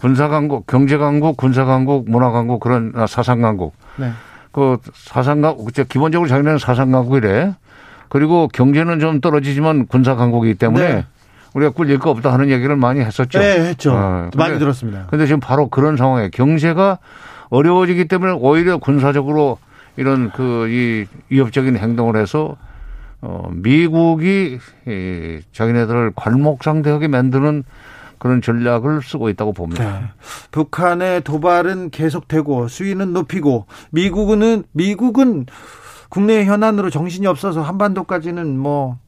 군사 0.00 0.28
강국, 0.28 0.66
경제 0.66 0.96
강국, 0.96 1.36
군사 1.36 1.66
강국, 1.66 2.10
문화 2.10 2.30
강국 2.30 2.58
그런 2.60 2.92
아, 2.96 3.06
사상 3.06 3.42
강국. 3.42 3.74
네. 3.96 4.10
그 4.50 4.78
사상 4.94 5.42
강국 5.42 5.70
기본적으로 5.88 6.26
자기네는 6.26 6.58
사상 6.58 6.90
강국이래. 6.90 7.54
그리고 8.08 8.48
경제는 8.48 8.98
좀 8.98 9.20
떨어지지만 9.20 9.86
군사 9.86 10.14
강국이기 10.14 10.54
때문에 10.54 10.88
네. 10.94 11.06
우리가 11.52 11.72
꿀릴 11.72 11.98
거 11.98 12.08
없다 12.10 12.32
하는 12.32 12.48
얘기를 12.48 12.74
많이 12.76 13.00
했었죠. 13.00 13.38
네, 13.38 13.60
했죠. 13.60 13.92
어, 13.92 14.30
많이 14.36 14.58
들었습니다. 14.58 15.06
근데 15.10 15.26
지금 15.26 15.38
바로 15.38 15.68
그런 15.68 15.98
상황에 15.98 16.30
경제가 16.30 16.98
어려워지기 17.50 18.06
때문에 18.08 18.32
오히려 18.32 18.78
군사적으로 18.78 19.58
이런 19.98 20.30
그 20.30 20.66
이 20.70 21.04
위협적인 21.28 21.76
행동을 21.76 22.16
해서 22.16 22.56
어, 23.20 23.50
미국이 23.52 24.58
이 24.86 25.40
자기네들을 25.52 26.12
괄목상대하게 26.16 27.08
만드는 27.08 27.64
그런 28.20 28.42
전략을 28.42 29.02
쓰고 29.02 29.30
있다고 29.30 29.54
봅니다. 29.54 29.82
네. 29.82 30.04
북한의 30.52 31.22
도발은 31.22 31.90
계속되고 31.90 32.68
수위는 32.68 33.14
높이고 33.14 33.66
미국은 33.90 34.62
미국은 34.72 35.46
국내 36.10 36.44
현안으로 36.44 36.90
정신이 36.90 37.26
없어서 37.26 37.62
한반도까지는 37.62 38.58
뭐 38.58 38.98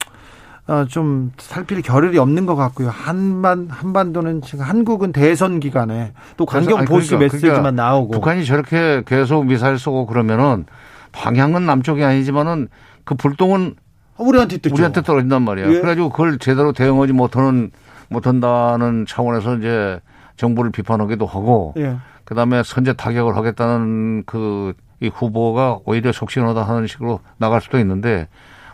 어, 0.66 0.86
좀 0.88 1.32
살필 1.36 1.82
겨를이 1.82 2.16
없는 2.16 2.46
것 2.46 2.56
같고요. 2.56 2.88
한반 2.88 3.68
한반도는 3.68 4.40
지금 4.40 4.64
한국은 4.64 5.12
대선 5.12 5.60
기간에 5.60 6.14
또 6.38 6.46
강경 6.46 6.86
보수 6.86 7.10
그러니까, 7.10 7.18
메시지만 7.18 7.60
그러니까 7.60 7.82
나오고 7.82 8.12
북한이 8.12 8.46
저렇게 8.46 9.02
계속 9.04 9.44
미사일 9.44 9.78
쏘고 9.78 10.06
그러면은 10.06 10.64
방향은 11.12 11.66
남쪽이 11.66 12.02
아니지만은 12.02 12.68
그 13.04 13.14
불똥은 13.14 13.74
우리한테. 14.16 14.58
우리한테 14.70 15.02
떨어진단 15.02 15.42
말이야. 15.42 15.66
예. 15.66 15.68
그래가지고 15.68 16.08
그걸 16.08 16.38
제대로 16.38 16.72
대응하지 16.72 17.12
못하는 17.12 17.72
못한다는 18.12 19.06
차원에서 19.06 19.56
이제 19.56 20.00
정부를 20.36 20.70
비판하기도 20.70 21.26
하고, 21.26 21.74
예. 21.78 21.96
그 22.24 22.34
다음에 22.34 22.62
선제 22.62 22.92
타격을 22.94 23.36
하겠다는 23.36 24.24
그 24.26 24.74
이 25.02 25.10
후보가 25.12 25.80
오히려 25.84 26.12
속신하다 26.12 26.62
하는 26.62 26.86
식으로 26.86 27.20
나갈 27.36 27.60
수도 27.60 27.78
있는데 27.80 28.28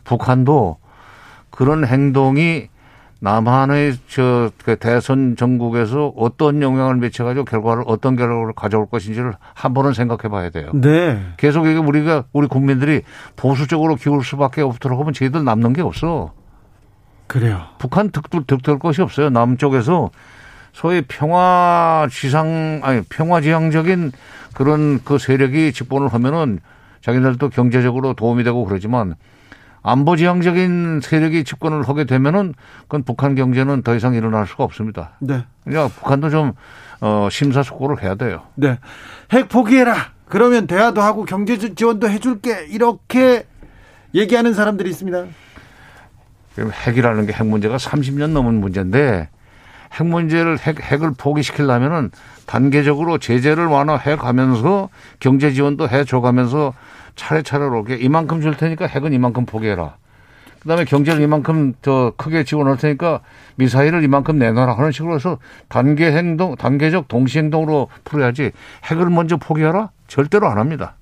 북한도 0.04 0.76
그런 1.50 1.86
행동이 1.86 2.68
남한의 3.20 3.94
저그 4.08 4.76
대선 4.78 5.36
전국에서 5.36 6.12
어떤 6.16 6.62
영향을 6.62 6.96
미쳐가지고 6.96 7.46
결과를 7.46 7.82
어떤 7.86 8.14
결과를 8.14 8.52
가져올 8.52 8.86
것인지를 8.86 9.32
한 9.54 9.74
번은 9.74 9.94
생각해 9.94 10.28
봐야 10.28 10.50
돼요. 10.50 10.70
네. 10.74 11.20
계속 11.38 11.66
이게 11.66 11.78
우리가 11.78 12.24
우리 12.32 12.46
국민들이 12.46 13.02
보수적으로 13.34 13.96
기울 13.96 14.22
수밖에 14.22 14.60
없도록 14.60 15.00
하면 15.00 15.14
저희들 15.14 15.42
남는 15.42 15.72
게 15.72 15.82
없어. 15.82 16.32
그래요. 17.28 17.66
북한 17.78 18.10
득들 18.10 18.44
득들 18.46 18.78
것이 18.78 19.02
없어요. 19.02 19.30
남쪽에서 19.30 20.10
소위 20.72 21.02
평화 21.02 22.08
지상 22.10 22.80
아니 22.82 23.02
평화 23.02 23.40
지향적인 23.40 24.12
그런 24.54 25.02
그 25.04 25.18
세력이 25.18 25.72
집권을 25.72 26.08
하면은 26.08 26.58
자기들도 27.00 27.50
경제적으로 27.50 28.14
도움이 28.14 28.44
되고 28.44 28.64
그러지만 28.64 29.14
안보 29.82 30.16
지향적인 30.16 31.00
세력이 31.02 31.44
집권을 31.44 31.88
하게 31.88 32.04
되면은 32.04 32.54
그건 32.82 33.04
북한 33.04 33.34
경제는 33.34 33.82
더 33.82 33.94
이상 33.94 34.14
일어날 34.14 34.46
수가 34.46 34.64
없습니다. 34.64 35.12
네. 35.20 35.44
그러니까 35.64 35.94
북한도 35.94 36.30
좀 36.30 36.52
어, 37.00 37.28
심사숙고를 37.30 38.02
해야 38.02 38.14
돼요. 38.16 38.42
네. 38.54 38.78
핵 39.32 39.48
포기해라. 39.48 39.94
그러면 40.26 40.66
대화도 40.66 41.00
하고 41.00 41.24
경제 41.24 41.56
지원도 41.56 42.08
해줄게. 42.10 42.66
이렇게 42.68 43.46
얘기하는 44.14 44.52
사람들이 44.54 44.90
있습니다. 44.90 45.26
핵이라는 46.58 47.26
게 47.26 47.32
핵 47.32 47.46
문제가 47.46 47.76
30년 47.76 48.30
넘은 48.30 48.54
문제인데 48.54 49.28
핵 49.92 50.06
문제를 50.06 50.58
핵, 50.58 50.80
핵을 50.80 51.12
포기시키려면은 51.16 52.10
단계적으로 52.46 53.18
제재를 53.18 53.66
완화해 53.66 54.16
가면서 54.16 54.90
경제 55.20 55.52
지원도 55.52 55.88
해 55.88 56.04
줘가면서 56.04 56.74
차례차례로 57.16 57.86
이만큼 58.00 58.40
줄 58.40 58.56
테니까 58.56 58.86
핵은 58.86 59.12
이만큼 59.12 59.46
포기해라. 59.46 59.96
그다음에 60.60 60.84
경제를 60.84 61.22
이만큼 61.22 61.72
더 61.82 62.12
크게 62.16 62.44
지원할 62.44 62.76
테니까 62.76 63.20
미사일을 63.56 64.04
이만큼 64.04 64.38
내놔라 64.38 64.76
하는 64.76 64.92
식으로 64.92 65.14
해서 65.14 65.38
단계 65.68 66.12
행동, 66.12 66.56
단계적 66.56 67.08
동시 67.08 67.38
행동으로 67.38 67.88
풀어야지 68.04 68.52
핵을 68.84 69.08
먼저 69.08 69.36
포기하라? 69.36 69.90
절대로 70.08 70.48
안 70.48 70.58
합니다. 70.58 70.97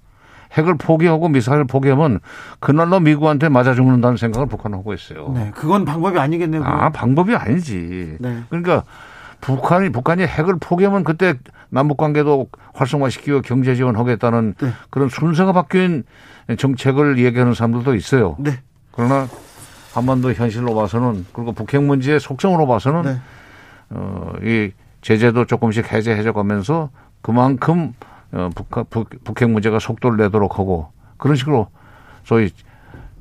핵을 0.56 0.76
포기하고 0.76 1.28
미사일을 1.28 1.66
포기하면 1.66 2.20
그날로 2.60 3.00
미국한테 3.00 3.48
맞아 3.48 3.74
죽는다는 3.74 4.16
생각을 4.16 4.48
북한은 4.48 4.78
하고 4.78 4.94
있어요. 4.94 5.30
네, 5.34 5.52
그건 5.54 5.84
방법이 5.84 6.18
아니겠네요. 6.18 6.64
아, 6.64 6.90
방법이 6.90 7.34
아니지. 7.34 8.16
네. 8.18 8.42
그러니까 8.48 8.84
북한이 9.40 9.90
북한이 9.90 10.24
핵을 10.24 10.56
포기하면 10.58 11.04
그때 11.04 11.34
남북 11.68 11.98
관계도 11.98 12.48
활성화시키고 12.74 13.42
경제 13.42 13.74
지원하겠다는 13.74 14.54
네. 14.58 14.72
그런 14.90 15.08
순서가 15.08 15.52
바뀐 15.52 16.04
정책을 16.56 17.18
얘기하는 17.18 17.54
사람들도 17.54 17.94
있어요. 17.94 18.36
네. 18.38 18.60
그러나 18.92 19.28
한반도 19.92 20.32
현실로 20.32 20.74
봐서는 20.74 21.26
그리고 21.32 21.52
북핵 21.52 21.82
문제의 21.82 22.20
속성으로 22.20 22.66
봐서는 22.66 23.02
네. 23.02 23.20
어, 23.90 24.32
이 24.42 24.70
제재도 25.02 25.44
조금씩 25.44 25.92
해제해져 25.92 26.32
가면서 26.32 26.90
그만큼 27.22 27.92
어, 28.32 28.50
북, 28.54 28.90
북, 28.90 29.10
북핵 29.24 29.50
문제가 29.50 29.78
속도를 29.78 30.16
내도록 30.18 30.58
하고 30.58 30.90
그런 31.16 31.36
식으로 31.36 31.68
소위 32.24 32.50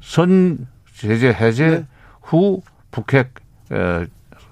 선 0.01 0.67
제재 0.95 1.29
해제 1.29 1.67
네. 1.67 1.85
후 2.21 2.61
북핵 2.91 3.33
에, 3.71 4.05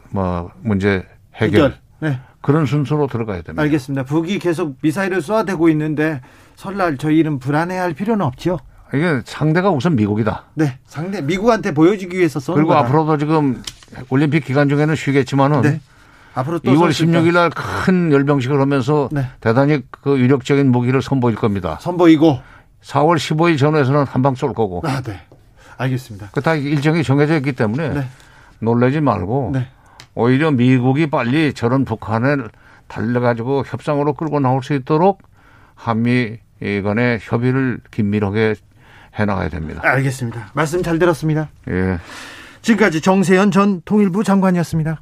뭐 0.09 0.51
문제 0.61 1.05
해결. 1.35 1.75
네. 1.99 2.19
그런 2.41 2.65
순서로 2.65 3.07
들어가야 3.07 3.41
됩니다. 3.41 3.61
알겠습니다. 3.61 4.03
북이 4.03 4.39
계속 4.39 4.75
미사일을 4.81 5.21
쏘아대고 5.21 5.69
있는데 5.69 6.21
설날 6.55 6.97
저희는 6.97 7.39
불안해할 7.39 7.93
필요는 7.93 8.25
없죠. 8.25 8.59
이게 8.93 9.21
상대가 9.25 9.71
우선 9.71 9.95
미국이다. 9.95 10.43
네, 10.53 10.77
상대 10.85 11.21
미국한테 11.21 11.73
보여주기 11.73 12.17
위해서 12.17 12.39
쏘는 12.39 12.57
그리고 12.57 12.73
거다. 12.73 12.81
앞으로도 12.85 13.17
지금 13.17 13.63
올림픽 14.09 14.45
기간 14.45 14.69
중에는 14.69 14.95
쉬겠지만은 14.95 15.61
네. 15.61 15.81
앞으로 16.33 16.59
또 16.59 16.71
2월 16.71 16.89
16일 16.89 17.33
날 17.33 17.49
큰 17.51 18.11
열병식을 18.11 18.59
하면서 18.59 19.09
네. 19.11 19.27
대단히 19.39 19.81
그 19.91 20.17
유력적인 20.19 20.71
무기를 20.71 21.01
선보일 21.01 21.35
겁니다. 21.35 21.77
선보이고 21.81 22.39
4월 22.81 23.15
15일 23.17 23.57
전후에서는 23.57 24.03
한 24.05 24.21
방 24.21 24.35
쏠 24.35 24.53
거고. 24.53 24.81
아, 24.85 25.01
네. 25.01 25.19
알겠습니다. 25.77 26.29
그 26.31 26.41
다 26.41 26.55
일정이 26.55 27.03
정해져 27.03 27.35
있기 27.37 27.53
때문에 27.53 27.89
네. 27.89 28.07
놀라지 28.59 28.99
말고 29.01 29.51
네. 29.53 29.67
오히려 30.15 30.51
미국이 30.51 31.07
빨리 31.09 31.53
저런 31.53 31.85
북한을 31.85 32.49
달래가지고 32.87 33.63
협상으로 33.65 34.13
끌고 34.13 34.39
나올 34.39 34.61
수 34.63 34.73
있도록 34.73 35.21
한미 35.75 36.37
간의 36.61 37.19
협의를 37.21 37.79
긴밀하게 37.91 38.55
해나가야 39.15 39.49
됩니다. 39.49 39.81
알겠습니다. 39.83 40.49
말씀 40.53 40.81
잘 40.83 40.97
들었습니다. 40.99 41.49
예. 41.69 41.97
지금까지 42.61 43.01
정세현 43.01 43.51
전 43.51 43.81
통일부 43.85 44.23
장관이었습니다. 44.23 45.01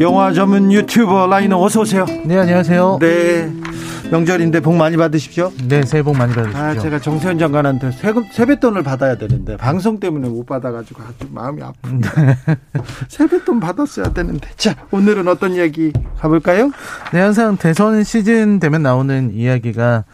영화 0.00 0.32
전문 0.32 0.72
유튜버 0.72 1.26
라이너 1.26 1.62
어서 1.62 1.82
오세요. 1.82 2.06
네, 2.24 2.38
안녕하세요. 2.38 2.98
네. 3.02 3.52
명절인데 4.10 4.60
복 4.60 4.74
많이 4.74 4.96
받으십시오. 4.96 5.52
네, 5.68 5.82
새해 5.82 6.02
복 6.02 6.16
많이 6.16 6.32
받으십시오. 6.32 6.60
아, 6.60 6.74
제가 6.74 6.98
정세현 7.00 7.38
장관한테 7.38 7.92
세금, 7.92 8.24
세뱃돈을 8.32 8.82
받아야 8.82 9.16
되는데 9.16 9.58
방송 9.58 10.00
때문에 10.00 10.28
못 10.28 10.46
받아가지고 10.46 11.02
아주 11.02 11.28
마음이 11.30 11.60
아픕니다. 11.60 12.46
세뱃돈 13.08 13.60
받았어야 13.60 14.12
되는데. 14.14 14.48
자, 14.56 14.74
오늘은 14.90 15.28
어떤 15.28 15.52
이야기 15.52 15.92
가볼까요? 16.18 16.70
네, 17.12 17.20
항상 17.20 17.58
대선 17.58 18.02
시즌 18.02 18.58
되면 18.58 18.82
나오는 18.82 19.30
이야기가 19.34 20.04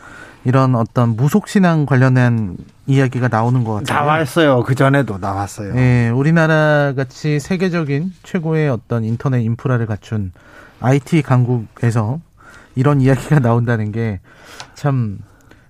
이런 0.46 0.74
어떤 0.74 1.16
무속신앙 1.16 1.86
관련한 1.86 2.56
이야기가 2.86 3.28
나오는 3.28 3.64
것 3.64 3.74
같아요. 3.74 3.98
나왔어요. 3.98 4.62
그 4.62 4.74
전에도 4.74 5.18
나왔어요. 5.18 5.74
네, 5.74 6.08
우리나라 6.08 6.92
같이 6.96 7.40
세계적인 7.40 8.12
최고의 8.22 8.68
어떤 8.70 9.04
인터넷 9.04 9.42
인프라를 9.42 9.86
갖춘 9.86 10.32
IT 10.80 11.22
강국에서 11.22 12.20
이런 12.76 13.00
이야기가 13.00 13.40
나온다는 13.40 13.92
게 13.92 14.20
참 14.74 15.18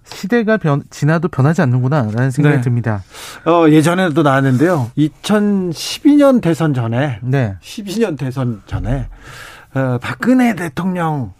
시대가 0.04 0.56
변, 0.56 0.82
지나도 0.90 1.28
변하지 1.28 1.62
않는구나라는 1.62 2.30
생각이 2.30 2.56
네. 2.56 2.62
듭니다. 2.62 3.02
어, 3.44 3.68
예전에도 3.68 4.22
나왔는데요. 4.22 4.90
2012년 4.96 6.40
대선 6.40 6.74
전에, 6.74 7.18
네. 7.22 7.56
12년 7.60 8.16
대선 8.16 8.62
전에, 8.66 9.08
어, 9.74 9.98
박근혜 10.00 10.54
대통령 10.54 11.32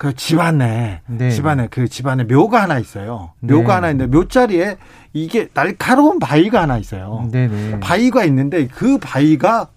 그 0.00 0.14
집안에, 0.14 1.02
네. 1.08 1.30
집안에, 1.30 1.68
그 1.70 1.86
집안에 1.86 2.24
묘가 2.24 2.62
하나 2.62 2.78
있어요. 2.78 3.34
묘가 3.40 3.66
네. 3.66 3.72
하나 3.72 3.90
있는데, 3.90 4.16
묘자리에 4.16 4.78
이게 5.12 5.48
날카로운 5.52 6.18
바위가 6.18 6.62
하나 6.62 6.78
있어요. 6.78 7.28
네, 7.30 7.48
네. 7.48 7.78
바위가 7.80 8.24
있는데, 8.24 8.66
그 8.66 8.96
바위가, 8.96 9.68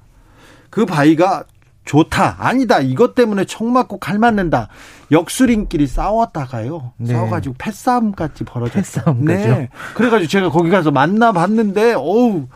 그 0.70 0.86
바위가 0.86 1.44
좋다. 1.84 2.38
아니다. 2.40 2.80
이것 2.80 3.16
때문에 3.16 3.44
총 3.44 3.74
맞고 3.74 4.00
칼 4.00 4.18
맞는다. 4.18 4.70
역술인끼리 5.12 5.88
싸웠다가요. 5.88 6.94
네. 7.00 7.12
싸워가지고 7.12 7.56
패싸움까지 7.58 8.46
벌어졌어요. 8.46 9.04
패싸움까지요? 9.04 9.56
네. 9.58 9.70
그래가지고 9.94 10.30
제가 10.30 10.50
거기 10.52 10.70
가서 10.70 10.92
만나봤는데, 10.92 11.96
어우. 11.96 12.48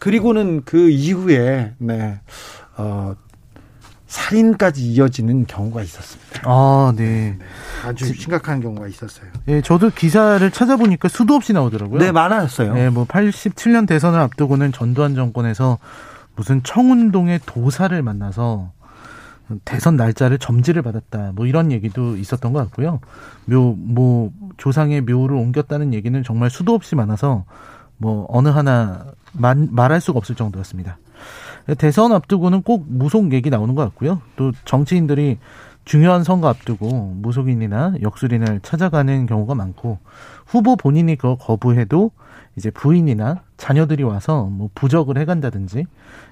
그리고는 0.00 0.64
그 0.66 0.90
이후에, 0.90 1.72
네. 1.78 2.20
어, 2.76 3.14
살인까지 4.06 4.82
이어지는 4.92 5.46
경우가 5.46 5.82
있었습니다. 5.82 6.42
아, 6.44 6.92
네. 6.96 7.36
네. 7.38 7.44
아주 7.84 8.06
심각한 8.14 8.60
경우가 8.60 8.86
있었어요. 8.86 9.26
네, 9.46 9.60
저도 9.60 9.90
기사를 9.90 10.48
찾아보니까 10.50 11.08
수도 11.08 11.34
없이 11.34 11.52
나오더라고요. 11.52 11.98
네, 11.98 12.12
많았어요. 12.12 12.74
네, 12.74 12.88
뭐 12.90 13.04
87년 13.04 13.86
대선을 13.86 14.18
앞두고는 14.20 14.72
전두환 14.72 15.14
정권에서 15.14 15.78
무슨 16.36 16.62
청운동의 16.62 17.40
도사를 17.46 18.00
만나서 18.00 18.70
대선 19.64 19.96
날짜를 19.96 20.38
점지를 20.38 20.82
받았다. 20.82 21.32
뭐 21.34 21.46
이런 21.46 21.72
얘기도 21.72 22.16
있었던 22.16 22.52
것 22.52 22.60
같고요. 22.60 23.00
묘, 23.46 23.74
뭐 23.76 24.30
조상의 24.56 25.02
묘를 25.02 25.36
옮겼다는 25.36 25.94
얘기는 25.94 26.20
정말 26.22 26.50
수도 26.50 26.74
없이 26.74 26.94
많아서 26.94 27.44
뭐 27.96 28.26
어느 28.28 28.48
하나 28.48 29.06
말, 29.32 29.56
말할 29.70 30.00
수가 30.00 30.18
없을 30.18 30.34
정도였습니다. 30.34 30.98
대선 31.74 32.12
앞두고는 32.12 32.62
꼭 32.62 32.84
무속 32.88 33.32
얘기 33.32 33.50
나오는 33.50 33.74
것 33.74 33.82
같고요. 33.84 34.20
또 34.36 34.52
정치인들이 34.64 35.38
중요한 35.84 36.24
선거 36.24 36.48
앞두고 36.48 37.14
무속인이나 37.16 37.94
역술인을 38.02 38.60
찾아가는 38.60 39.26
경우가 39.26 39.54
많고 39.54 39.98
후보 40.46 40.76
본인이 40.76 41.16
그걸 41.16 41.36
거부해도 41.38 42.10
이제 42.56 42.70
부인이나 42.70 43.42
자녀들이 43.58 44.02
와서 44.02 44.44
뭐 44.50 44.70
부적을 44.74 45.18
해간다든지 45.18 45.84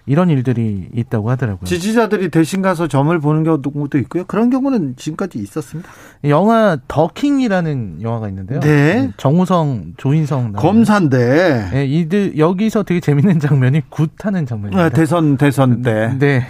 이런 0.07 0.31
일들이 0.31 0.89
있다고 0.95 1.31
하더라고요. 1.31 1.65
지지자들이 1.65 2.31
대신 2.31 2.63
가서 2.63 2.89
점을 2.89 3.19
보는 3.19 3.45
경우도 3.45 3.99
있고요. 3.99 4.25
그런 4.25 4.49
경우는 4.49 4.97
지금까지 4.97 5.39
있었습니다. 5.39 5.89
영화 6.25 6.79
더킹이라는 6.89 8.01
영화가 8.03 8.29
있는데요. 8.29 8.61
네. 8.61 9.11
정우성, 9.19 9.95
조인성 9.99 10.53
검사인데. 10.53 11.71
네, 11.73 11.87
이들 11.87 12.39
여기서 12.39 12.85
되게 12.85 13.01
재밌는 13.01 13.41
장면이 13.41 13.83
굿하는 13.91 14.47
장면입니다. 14.47 14.89
네, 14.89 14.95
대선 14.95 15.37
대선 15.37 15.83
때. 15.83 16.17
네. 16.19 16.47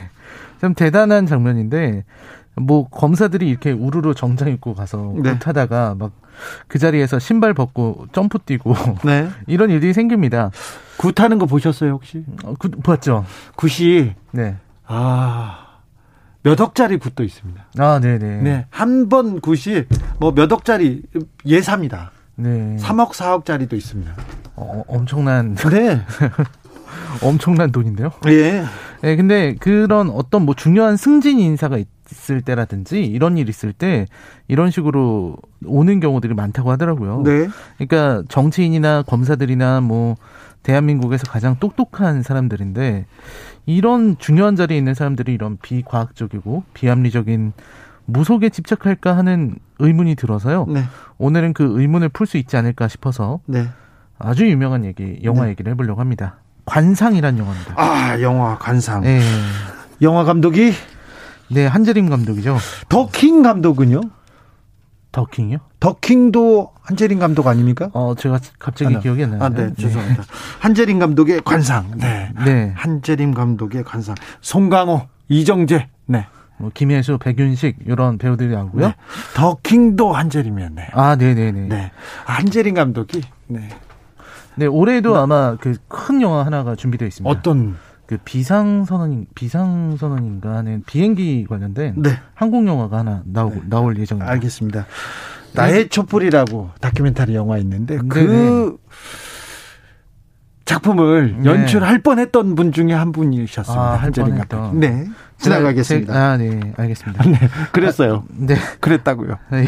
좀 0.61 0.75
대단한 0.75 1.27
장면인데 1.27 2.05
뭐 2.57 2.89
검사들이 2.89 3.49
이렇게 3.49 3.73
우르르 3.73 4.15
정장 4.15 4.49
입고 4.49 4.75
가서 4.75 5.13
네. 5.17 5.37
굿하다가 5.39 5.97
막 5.99 6.13
그 6.69 6.79
자리에서 6.79 7.19
신발 7.19 7.55
벗고 7.55 8.07
점프 8.13 8.39
뛰고 8.41 8.75
네. 9.05 9.29
이런 9.47 9.71
일들이 9.71 9.93
생깁니다. 9.93 10.51
굿하는 10.97 11.39
거 11.39 11.47
보셨어요 11.47 11.93
혹시? 11.93 12.25
어, 12.45 12.55
굿 12.59 12.83
봤죠. 12.83 13.25
굿이 13.57 14.13
네. 14.33 14.57
아. 14.87 15.61
몇 16.43 16.61
억짜리 16.61 16.99
굿도 16.99 17.25
있습니다. 17.25 17.65
아, 17.79 18.01
네네. 18.01 18.43
네. 18.43 18.67
한 18.71 19.09
번 19.09 19.41
굿이 19.41 19.85
뭐 20.19 20.33
몇 20.33 20.51
억짜리 20.53 21.03
예사입니다. 21.47 22.11
네. 22.37 22.77
3억, 22.81 23.13
4억짜리도 23.13 23.73
있습니다. 23.75 24.13
어, 24.57 24.83
엄청난. 24.87 25.55
네. 25.71 26.01
엄청난 27.23 27.73
돈인데요. 27.73 28.11
예. 28.27 28.65
네, 29.01 29.17
근데 29.17 29.55
그런 29.59 30.11
어떤 30.11 30.43
뭐 30.45 30.55
중요한 30.55 30.97
승진 30.97 31.39
인사가 31.39 31.79
있, 31.79 31.89
있을 32.15 32.41
때라든지 32.41 33.05
이런 33.05 33.37
일 33.37 33.49
있을 33.49 33.73
때 33.73 34.07
이런 34.49 34.71
식으로 34.71 35.37
오는 35.67 36.01
경우들이 36.01 36.35
많다고 36.35 36.71
하더라고요. 36.71 37.23
네. 37.25 37.49
그러니까 37.77 38.23
정치인이나 38.29 39.03
검사들이나 39.03 39.81
뭐 39.81 40.15
대한민국에서 40.63 41.27
가장 41.31 41.57
똑똑한 41.59 42.23
사람들인데 42.23 43.07
이런 43.67 44.17
중요한 44.19 44.57
자리에 44.57 44.79
있는 44.79 44.95
사람들이 44.95 45.35
이런 45.35 45.59
비과학적이고 45.61 46.65
비합리적인 46.73 47.53
무속에 48.07 48.49
집착할까 48.49 49.17
하는 49.17 49.57
의문이 49.79 50.15
들어서요. 50.15 50.67
네. 50.69 50.85
오늘은 51.19 51.53
그 51.53 51.81
의문을 51.81 52.11
풀 52.11 52.27
수 52.27 52.37
있지 52.37 52.57
않을까 52.57 52.89
싶어서 52.89 53.41
네. 53.47 53.69
아주 54.19 54.49
유명한 54.49 54.85
얘기, 54.85 55.21
영화 55.25 55.45
네. 55.45 55.51
얘기를 55.51 55.71
해보려고 55.73 56.01
합니다. 56.01 56.37
관상이란 56.67 57.39
영화입니다. 57.39 57.75
아, 57.77 58.21
영화 58.21 58.57
관상. 58.57 59.03
네. 59.03 59.21
영화 60.03 60.25
감독이 60.25 60.73
네, 61.49 61.67
한재림 61.67 62.09
감독이죠. 62.09 62.57
더킹 62.89 63.43
감독은요? 63.43 64.01
더킹이요? 65.13 65.59
더킹도 65.79 66.73
한재림 66.83 67.19
감독 67.19 67.47
아닙니까? 67.47 67.89
어, 67.93 68.15
제가 68.17 68.41
갑자기 68.59 68.97
아, 68.97 69.01
기억이 69.01 69.23
안 69.25 69.31
나요. 69.31 69.43
아, 69.43 69.49
네, 69.49 69.67
네. 69.69 69.75
죄송합니다. 69.77 70.23
네. 70.23 70.29
한재림 70.61 70.99
감독의 70.99 71.43
관상. 71.45 71.93
네. 71.99 72.31
네. 72.45 72.73
한재림 72.75 73.33
감독의 73.33 73.85
관상. 73.85 74.17
송강호, 74.41 75.03
이정재. 75.29 75.89
네. 76.07 76.27
뭐 76.59 76.71
김혜수, 76.73 77.19
백윤식 77.19 77.79
이런 77.87 78.19
배우들이 78.19 78.49
나오고요. 78.55 78.89
네. 78.89 78.95
더킹도 79.35 80.13
한재림이었네요. 80.13 80.89
아, 80.93 81.17
네, 81.17 81.35
네, 81.35 81.53
네. 81.53 81.61
네. 81.69 81.91
한재림 82.25 82.75
감독이 82.75 83.23
네. 83.47 83.69
네, 84.57 84.67
올해도 84.67 85.15
네. 85.15 85.19
아마 85.21 85.57
그 85.57 85.77
큰 85.89 86.23
영화 86.23 86.45
하나가 86.45 86.75
준비되어 86.77 87.07
있습니다. 87.09 87.31
어떤 87.31 87.77
그 88.15 88.19
비상선언인 88.25 89.27
비상선언인가 89.35 90.55
하는 90.55 90.85
비행기 90.87 91.47
관련된 91.49 91.95
네. 91.97 92.11
한국 92.35 92.67
영화가 92.67 92.99
하나 92.99 93.23
나오 93.27 93.51
네. 93.51 93.61
나올 93.69 93.99
예정입니다. 93.99 94.31
알겠습니다. 94.33 94.87
나의 95.53 95.89
촛불이라고 95.89 96.71
다큐멘터리 96.81 97.35
영화 97.35 97.59
있는데 97.59 97.99
그 98.09 98.79
작품을 100.65 101.37
네. 101.39 101.51
연출할 101.51 101.99
뻔했던 101.99 102.55
분 102.55 102.73
중에 102.73 102.93
한 102.93 103.13
분이셨습니다. 103.13 103.83
아, 103.83 103.95
할 103.97 104.11
뻔했던. 104.11 104.81
네. 104.81 105.07
지나가겠습니다. 105.39 106.13
제, 106.13 106.19
아, 106.19 106.37
네, 106.37 106.73
알겠습니다. 106.77 107.25
네, 107.29 107.39
그랬어요. 107.73 108.25
아, 108.27 108.35
네, 108.39 108.57
그랬다고요. 108.81 109.37
네. 109.51 109.67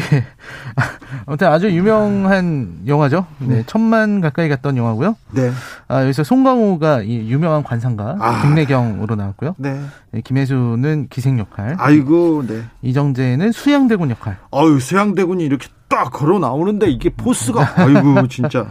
아무튼 1.25 1.47
아주 1.47 1.69
유명한 1.69 2.79
영화죠. 2.87 3.27
네, 3.39 3.47
네, 3.47 3.63
천만 3.67 4.21
가까이 4.21 4.49
갔던 4.49 4.77
영화고요. 4.77 5.15
네. 5.31 5.51
아, 5.87 6.03
여기서 6.03 6.23
송강호가 6.23 7.03
이 7.03 7.29
유명한 7.29 7.63
관상가 7.63 8.15
아. 8.19 8.41
김래경으로 8.41 9.15
나왔고요. 9.15 9.55
네. 9.57 9.79
네. 10.11 10.21
김혜수는 10.21 11.07
기생 11.09 11.37
역할. 11.37 11.75
아이고, 11.77 12.45
네. 12.47 12.63
이정재는 12.81 13.51
수양대군 13.51 14.09
역할. 14.09 14.37
아유, 14.51 14.79
수양대군이 14.79 15.43
이렇게 15.45 15.67
딱 15.89 16.11
걸어 16.11 16.39
나오는데 16.39 16.89
이게 16.89 17.09
포스가 17.09 17.73
아이고 17.75 18.27
진짜. 18.27 18.67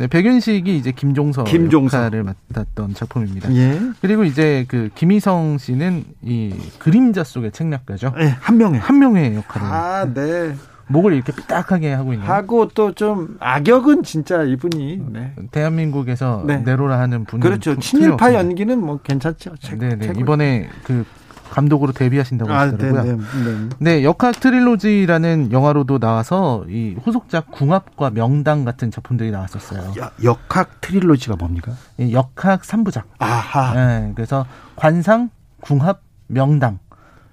네, 0.00 0.06
백윤식이 0.06 0.78
이제 0.78 0.92
김종서, 0.92 1.44
김종서. 1.44 1.98
역할을 1.98 2.24
맡았던 2.24 2.94
작품입니다. 2.94 3.54
예. 3.54 3.78
그리고 4.00 4.24
이제 4.24 4.64
그 4.66 4.88
김희성 4.94 5.58
씨는 5.58 6.04
이 6.22 6.54
그림자 6.78 7.22
속의 7.22 7.52
책략가죠. 7.52 8.14
네, 8.16 8.28
한 8.40 8.56
명의 8.56 8.80
한 8.80 8.98
명의 8.98 9.34
역할을. 9.34 9.66
아, 9.66 10.06
네. 10.14 10.54
목을 10.86 11.12
이렇게 11.12 11.32
삐딱하게 11.32 11.92
하고 11.92 12.14
있는. 12.14 12.26
하고 12.26 12.68
또 12.68 12.92
좀 12.92 13.36
악역은 13.40 14.02
진짜 14.02 14.42
이분이 14.42 15.02
네. 15.12 15.34
대한민국에서 15.50 16.44
네. 16.46 16.56
내로라 16.64 16.98
하는 16.98 17.24
분. 17.26 17.38
그렇죠. 17.38 17.78
친일파 17.78 18.32
연기는 18.32 18.80
뭐 18.80 18.98
괜찮죠. 19.02 19.52
네네. 19.78 19.96
네. 19.96 20.12
이번에 20.18 20.70
그 20.82 21.04
감독으로 21.50 21.92
데뷔하신다고 21.92 22.52
아, 22.52 22.60
하시더라고요. 22.60 23.00
아, 23.00 23.04
네, 23.04 23.16
네, 23.44 23.68
네. 23.78 24.04
역학 24.04 24.38
트릴로지라는 24.40 25.52
영화로도 25.52 25.98
나와서 25.98 26.64
이 26.68 26.96
후속작 27.02 27.50
궁합과 27.50 28.10
명당 28.10 28.64
같은 28.64 28.90
작품들이 28.90 29.30
나왔었어요. 29.30 29.94
야, 30.00 30.10
역학 30.22 30.80
트릴로지가 30.80 31.36
뭡니까? 31.36 31.72
예, 32.00 32.12
역학 32.12 32.62
3부작. 32.62 33.02
아하. 33.18 33.74
네, 33.74 34.12
그래서 34.14 34.46
관상, 34.76 35.30
궁합, 35.60 36.00
명당 36.28 36.78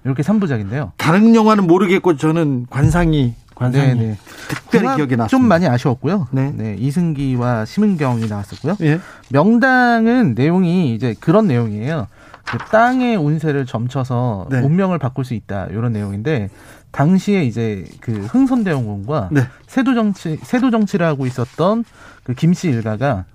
이렇게 0.04 0.24
3부작인데요. 0.24 0.92
다른 0.98 1.36
영화는 1.36 1.68
모르겠고 1.68 2.18
저는 2.18 2.66
관상이 2.70 3.36
관상이 3.56 3.88
네네. 3.88 4.02
네. 4.02 4.18
특별히 4.48 4.96
기억이 4.96 5.16
났습니다. 5.16 5.28
좀 5.28 5.48
많이 5.48 5.68
아쉬웠고요. 5.68 6.28
네. 6.32 6.52
네. 6.56 6.76
이승기와 6.78 7.66
심은경이 7.66 8.28
나왔었고요. 8.28 8.78
예. 8.82 9.00
명당은 9.30 10.36
내용이 10.36 10.94
이제 10.94 11.16
그런 11.20 11.48
내용이에요. 11.48 12.08
그 12.50 12.58
땅의 12.58 13.18
운세를 13.18 13.66
점쳐서 13.66 14.48
네. 14.50 14.60
운명을 14.60 15.00
바꿀 15.00 15.26
수 15.26 15.34
있다 15.34 15.68
이런 15.72 15.92
내용인데 15.94 16.50
당시에 16.92 17.44
이제 17.44 17.86
그 18.00 18.12
흥선대원군과 18.14 19.30
네. 19.32 19.42
세도 19.68 19.94
정치 19.94 20.38
세도 20.42 20.72
정치를 20.72 21.06
하고 21.06 21.26
있었던 21.26 21.84
그 22.24 22.34
김씨 22.34 22.70
일가가 22.70 23.26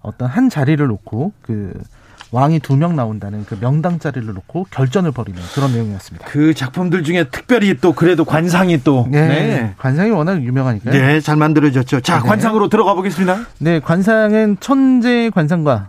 어떤 0.00 0.28
한 0.28 0.48
자리를 0.48 0.84
놓고 0.86 1.32
그 1.42 1.72
왕이 2.30 2.60
두 2.60 2.76
명 2.76 2.96
나온다는 2.96 3.44
그 3.44 3.58
명당 3.60 3.98
자리를 3.98 4.26
놓고 4.32 4.68
결전을 4.70 5.12
벌이는 5.12 5.38
그런 5.54 5.72
내용이었습니다. 5.72 6.24
그 6.26 6.54
작품들 6.54 7.02
중에 7.04 7.24
특별히 7.24 7.76
또 7.78 7.92
그래도 7.92 8.24
관상이 8.24 8.82
또 8.84 9.06
네, 9.10 9.28
네. 9.28 9.74
관상이 9.76 10.10
워낙 10.12 10.42
유명하니까요. 10.42 10.94
네, 10.94 11.20
잘 11.20 11.36
만들어졌죠. 11.36 12.00
자, 12.00 12.22
네. 12.22 12.28
관상으로 12.28 12.68
들어가 12.70 12.94
보겠습니다. 12.94 13.38
네, 13.58 13.80
관상은 13.80 14.56
천재 14.60 15.28
관상과 15.34 15.88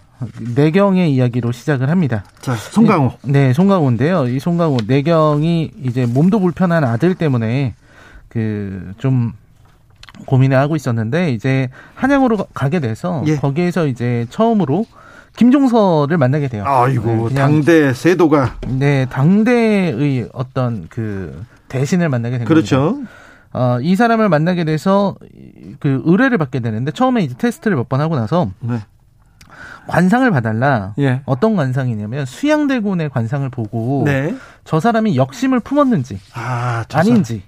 내경의 0.55 1.13
이야기로 1.13 1.51
시작을 1.51 1.89
합니다. 1.89 2.23
자, 2.39 2.55
송강호. 2.55 3.13
네, 3.23 3.53
송강호인데요. 3.53 4.27
이 4.27 4.39
송강호 4.39 4.77
내경이 4.87 5.71
이제 5.83 6.05
몸도 6.05 6.39
불편한 6.39 6.83
아들 6.83 7.15
때문에 7.15 7.75
그 8.29 8.93
좀 8.97 9.33
고민을 10.27 10.57
하고 10.57 10.75
있었는데 10.75 11.31
이제 11.31 11.69
한양으로 11.95 12.37
가게 12.53 12.79
돼서 12.79 13.23
예. 13.25 13.35
거기에서 13.37 13.87
이제 13.87 14.27
처음으로 14.29 14.85
김종서를 15.35 16.17
만나게 16.17 16.47
돼요. 16.49 16.63
아이고 16.67 17.29
네, 17.29 17.35
당대 17.35 17.93
세도가 17.93 18.57
네 18.67 19.07
당대의 19.09 20.29
어떤 20.33 20.85
그 20.89 21.43
대신을 21.67 22.09
만나게 22.09 22.37
된 22.37 22.45
그렇죠. 22.47 23.01
어, 23.53 23.79
이 23.81 23.95
사람을 23.95 24.29
만나게 24.29 24.63
돼서 24.63 25.15
그 25.79 26.01
의뢰를 26.05 26.37
받게 26.37 26.59
되는데 26.59 26.91
처음에 26.91 27.23
이제 27.23 27.35
테스트를 27.37 27.75
몇 27.77 27.89
번 27.89 27.99
하고 28.01 28.15
나서 28.15 28.51
네. 28.59 28.79
관상을 29.87 30.29
봐달라. 30.31 30.93
예. 30.99 31.21
어떤 31.25 31.55
관상이냐면 31.55 32.25
수양대군의 32.25 33.09
관상을 33.09 33.49
보고 33.49 34.03
네. 34.05 34.35
저 34.63 34.79
사람이 34.79 35.17
역심을 35.17 35.59
품었는지 35.59 36.19
아, 36.33 36.85
아닌지. 36.93 37.43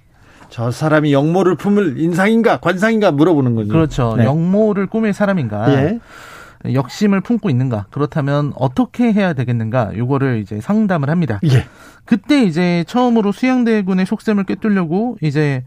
저 0.48 0.70
사람이 0.70 1.12
역모를 1.12 1.56
품을 1.56 1.98
인상인가 1.98 2.58
관상인가 2.58 3.10
물어보는 3.10 3.54
거죠. 3.54 3.68
그렇죠. 3.68 4.14
네. 4.16 4.24
역모를 4.24 4.86
꾸밀 4.86 5.12
사람인가. 5.12 5.72
예. 5.72 6.00
역심을 6.72 7.20
품고 7.20 7.50
있는가. 7.50 7.86
그렇다면 7.90 8.52
어떻게 8.56 9.12
해야 9.12 9.32
되겠는가. 9.32 9.96
요거를 9.96 10.38
이제 10.40 10.60
상담을 10.60 11.10
합니다. 11.10 11.40
예. 11.44 11.66
그때 12.04 12.44
이제 12.44 12.84
처음으로 12.86 13.32
수양대군의 13.32 14.06
속셈을 14.06 14.44
꿰뚫려고 14.44 15.16
이제 15.20 15.64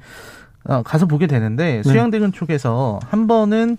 어, 0.65 0.81
가서 0.83 1.05
보게 1.05 1.27
되는데 1.27 1.81
네. 1.83 1.83
수양대군 1.83 2.31
쪽에서 2.31 2.99
한 3.09 3.27
번은 3.27 3.77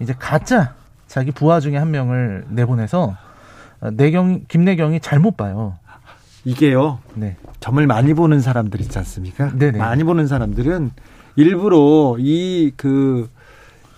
이제 0.00 0.14
가짜 0.18 0.74
자기 1.10 1.32
부하 1.32 1.58
중에 1.58 1.76
한 1.76 1.90
명을 1.90 2.44
내보내서 2.50 3.16
내경 3.94 4.44
김내경이 4.46 5.00
잘못 5.00 5.36
봐요. 5.36 5.76
이게요. 6.44 7.00
네. 7.14 7.36
점을 7.58 7.84
많이 7.84 8.14
보는 8.14 8.38
사람들 8.38 8.80
있지 8.80 8.96
않습니까? 8.96 9.50
네네. 9.56 9.76
많이 9.76 10.04
보는 10.04 10.28
사람들은 10.28 10.92
일부러 11.34 12.14
이 12.20 12.70
그, 12.76 13.28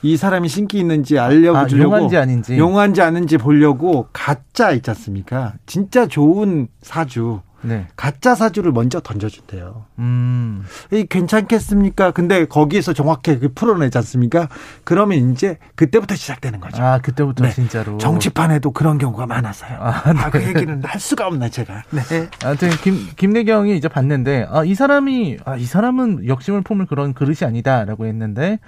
이 0.01 0.17
사람이 0.17 0.49
신기 0.49 0.79
있는지 0.79 1.19
알려주려고. 1.19 1.95
아, 1.95 1.99
용한지 1.99 2.17
아닌지. 2.17 2.57
용한지 2.57 3.03
아닌지 3.03 3.37
보려고 3.37 4.09
가짜 4.15 4.73
있지 4.73 4.89
않습니까? 4.89 5.53
진짜 5.67 6.07
좋은 6.07 6.69
사주. 6.81 7.43
네. 7.63 7.87
가짜 7.97 8.35
사주를 8.35 8.73
먼저 8.73 9.01
던져준대요. 9.01 9.87
음. 9.99 10.65
이 10.93 11.07
괜찮겠습니까? 11.07 12.11
근데 12.11 12.45
거기에서 12.45 12.93
정확하게 12.93 13.39
그 13.39 13.53
풀어내지 13.55 13.97
않습니까? 13.99 14.49
그러면 14.85 15.33
이제 15.33 15.59
그때부터 15.75 16.15
시작되는 16.15 16.61
거죠. 16.61 16.83
아, 16.83 16.99
그때부터 16.99 17.45
네. 17.45 17.51
진짜로. 17.53 17.99
정치판에도 17.99 18.73
그런 18.73 18.99
경우가 18.99 19.27
많았어요. 19.27 19.79
아, 19.81 20.13
네. 20.13 20.21
아, 20.21 20.31
그 20.31 20.43
얘기는 20.43 20.83
할 20.85 21.01
수가 21.01 21.27
없네, 21.27 21.51
제가. 21.51 21.85
네. 21.91 22.29
아무튼 22.45 22.71
김, 22.83 23.09
김내경이 23.17 23.77
이제 23.77 23.89
봤는데, 23.89 24.47
아, 24.51 24.65
이 24.65 24.75
사람이, 24.75 25.39
아, 25.45 25.57
이 25.57 25.65
사람은 25.65 26.29
역심을 26.29 26.63
품을 26.63 26.87
그런 26.87 27.15
그릇이 27.15 27.39
아니다라고 27.43 28.07
했는데, 28.07 28.59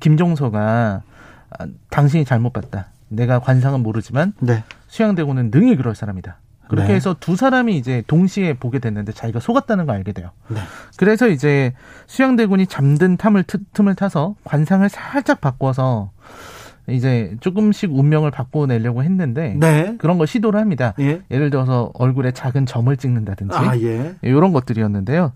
김종서가 0.00 1.02
아, 1.58 1.66
당신이 1.90 2.24
잘못 2.24 2.52
봤다. 2.52 2.88
내가 3.08 3.40
관상은 3.40 3.82
모르지만 3.82 4.32
네. 4.40 4.62
수양대고는 4.86 5.50
능히 5.52 5.76
그럴 5.76 5.94
사람이다. 5.94 6.38
그렇게 6.70 6.90
네. 6.90 6.94
해서 6.94 7.16
두 7.18 7.34
사람이 7.34 7.76
이제 7.76 8.04
동시에 8.06 8.52
보게 8.52 8.78
됐는데 8.78 9.10
자기가 9.10 9.40
속았다는 9.40 9.86
걸 9.86 9.96
알게 9.96 10.12
돼요. 10.12 10.30
네. 10.46 10.60
그래서 10.96 11.26
이제 11.28 11.72
수양대군이 12.06 12.68
잠든 12.68 13.16
탐을 13.16 13.42
틈을 13.72 13.96
타서 13.96 14.36
관상을 14.44 14.88
살짝 14.88 15.40
바꿔서 15.40 16.12
이제 16.88 17.36
조금씩 17.40 17.92
운명을 17.92 18.30
바꿔내려고 18.30 19.02
했는데 19.02 19.56
네. 19.58 19.96
그런 19.98 20.16
걸 20.16 20.28
시도를 20.28 20.60
합니다. 20.60 20.94
예. 21.00 21.22
를 21.28 21.50
들어서 21.50 21.90
얼굴에 21.94 22.30
작은 22.30 22.66
점을 22.66 22.96
찍는다든지 22.96 23.56
아, 23.56 23.76
예. 23.78 24.14
이런 24.22 24.52
것들이었는데요. 24.52 25.32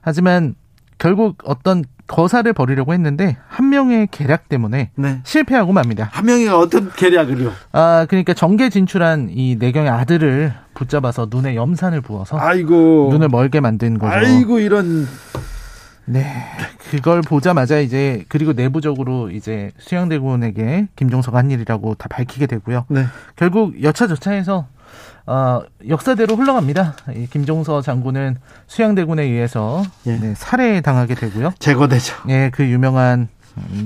하지만 0.00 0.54
결국 0.98 1.38
어떤 1.44 1.84
거사를 2.06 2.50
벌이려고 2.52 2.92
했는데 2.92 3.36
한 3.48 3.68
명의 3.68 4.06
계략 4.10 4.48
때문에 4.48 4.90
네. 4.94 5.20
실패하고 5.24 5.72
맙니다. 5.72 6.08
한 6.12 6.24
명이 6.24 6.48
어떤 6.48 6.90
계략을요? 6.92 7.52
아 7.72 8.06
그러니까 8.08 8.32
정계 8.32 8.70
진출한 8.70 9.28
이 9.30 9.56
내경의 9.58 9.90
아들을 9.90 10.52
붙잡아서 10.74 11.26
눈에 11.30 11.56
염산을 11.56 12.00
부어서 12.02 12.38
아이고 12.38 13.08
눈을 13.10 13.28
멀게 13.28 13.60
만든 13.60 13.98
거죠. 13.98 14.12
아이고 14.12 14.60
이런 14.60 15.06
네 16.04 16.24
그걸 16.90 17.20
보자마자 17.22 17.80
이제 17.80 18.24
그리고 18.28 18.52
내부적으로 18.52 19.30
이제 19.30 19.72
수양대군에게 19.78 20.88
김종서가 20.94 21.38
한 21.38 21.50
일이라고 21.50 21.96
다 21.96 22.06
밝히게 22.08 22.46
되고요. 22.46 22.84
네. 22.88 23.06
결국 23.34 23.82
여차저차해서 23.82 24.68
어, 25.26 25.60
역사대로 25.88 26.36
흘러갑니다. 26.36 26.94
이 27.14 27.26
김종서 27.26 27.82
장군은 27.82 28.36
수양대군에 28.66 29.22
의해서 29.24 29.82
예. 30.06 30.16
네, 30.18 30.34
살해당하게 30.36 31.14
되고요. 31.14 31.52
제거되죠. 31.58 32.14
예, 32.28 32.50
그 32.52 32.64
유명한 32.64 33.28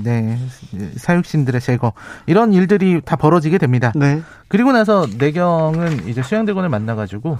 네 0.03 0.37
사육신들의 0.97 1.61
제거 1.61 1.93
이런 2.25 2.53
일들이 2.53 3.01
다 3.03 3.15
벌어지게 3.15 3.57
됩니다. 3.57 3.91
네. 3.95 4.21
그리고 4.49 4.71
나서 4.71 5.07
내경은 5.17 6.07
이제 6.07 6.21
수양대군을 6.21 6.69
만나가지고 6.69 7.37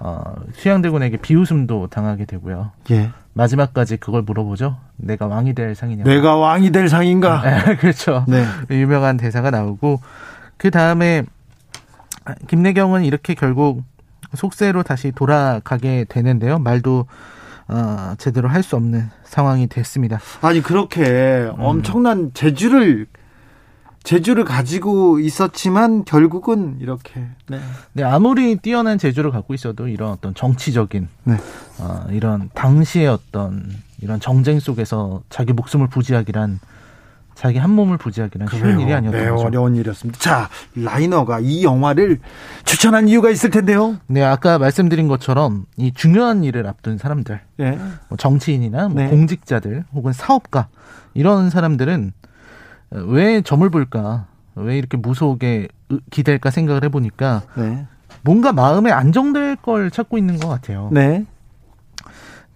어, 0.00 0.34
수양대군에게 0.54 1.18
비웃음도 1.18 1.88
당하게 1.88 2.24
되고요. 2.24 2.70
예. 2.90 3.10
마지막까지 3.32 3.96
그걸 3.96 4.22
물어보죠. 4.22 4.76
내가 4.96 5.26
왕이 5.26 5.54
될 5.54 5.74
상이냐? 5.74 6.04
내가 6.04 6.36
왕이 6.36 6.70
될 6.70 6.88
상인가? 6.88 7.42
네, 7.42 7.76
그렇죠. 7.76 8.24
네. 8.28 8.44
유명한 8.70 9.16
대사가 9.16 9.50
나오고 9.50 10.00
그 10.56 10.70
다음에 10.70 11.24
김내경은 12.48 13.04
이렇게 13.04 13.34
결국 13.34 13.82
속세로 14.34 14.82
다시 14.82 15.12
돌아가게 15.12 16.04
되는데요. 16.08 16.58
말도 16.58 17.06
어, 17.68 18.14
제대로 18.18 18.48
할 18.48 18.62
수 18.62 18.76
없는 18.76 19.08
상황이 19.24 19.66
됐습니다. 19.66 20.20
아니 20.42 20.60
그렇게 20.62 21.02
음. 21.02 21.54
엄청난 21.58 22.30
재주를 22.34 23.06
재주를 24.02 24.44
가지고 24.44 25.18
있었지만 25.18 26.04
결국은 26.04 26.76
이렇게 26.80 27.26
네. 27.48 27.58
네 27.94 28.02
아무리 28.04 28.56
뛰어난 28.56 28.98
재주를 28.98 29.30
갖고 29.30 29.54
있어도 29.54 29.88
이런 29.88 30.10
어떤 30.10 30.34
정치적인 30.34 31.08
네. 31.24 31.36
어, 31.78 32.04
이런 32.10 32.50
당시의 32.54 33.06
어떤 33.08 33.70
이런 34.02 34.20
정쟁 34.20 34.60
속에서 34.60 35.22
자기 35.30 35.54
목숨을 35.54 35.88
부지하기란 35.88 36.60
자기 37.34 37.58
한 37.58 37.70
몸을 37.70 37.98
부지하기란 37.98 38.48
쉬운 38.48 38.80
일이 38.80 38.92
아니었던 38.92 39.20
네, 39.20 39.30
거죠. 39.30 39.46
어려운 39.46 39.76
일이었습니다. 39.76 40.18
자, 40.20 40.48
라이너가 40.76 41.40
이 41.40 41.64
영화를 41.64 42.20
추천한 42.64 43.08
이유가 43.08 43.30
있을 43.30 43.50
텐데요. 43.50 43.96
네, 44.06 44.22
아까 44.22 44.58
말씀드린 44.58 45.08
것처럼 45.08 45.66
이 45.76 45.92
중요한 45.92 46.44
일을 46.44 46.66
앞둔 46.66 46.98
사람들, 46.98 47.40
네. 47.56 47.78
뭐 48.08 48.16
정치인이나 48.16 48.88
뭐 48.88 49.02
네. 49.02 49.08
공직자들 49.08 49.84
혹은 49.92 50.12
사업가 50.12 50.68
이런 51.12 51.50
사람들은 51.50 52.12
왜 52.90 53.42
점을 53.42 53.68
볼까? 53.68 54.26
왜 54.54 54.78
이렇게 54.78 54.96
무속에 54.96 55.68
기댈까 56.10 56.50
생각을 56.50 56.84
해보니까 56.84 57.42
네. 57.56 57.86
뭔가 58.22 58.52
마음에 58.52 58.90
안정될 58.92 59.56
걸 59.56 59.90
찾고 59.90 60.16
있는 60.16 60.38
것 60.38 60.48
같아요. 60.48 60.88
네. 60.92 61.26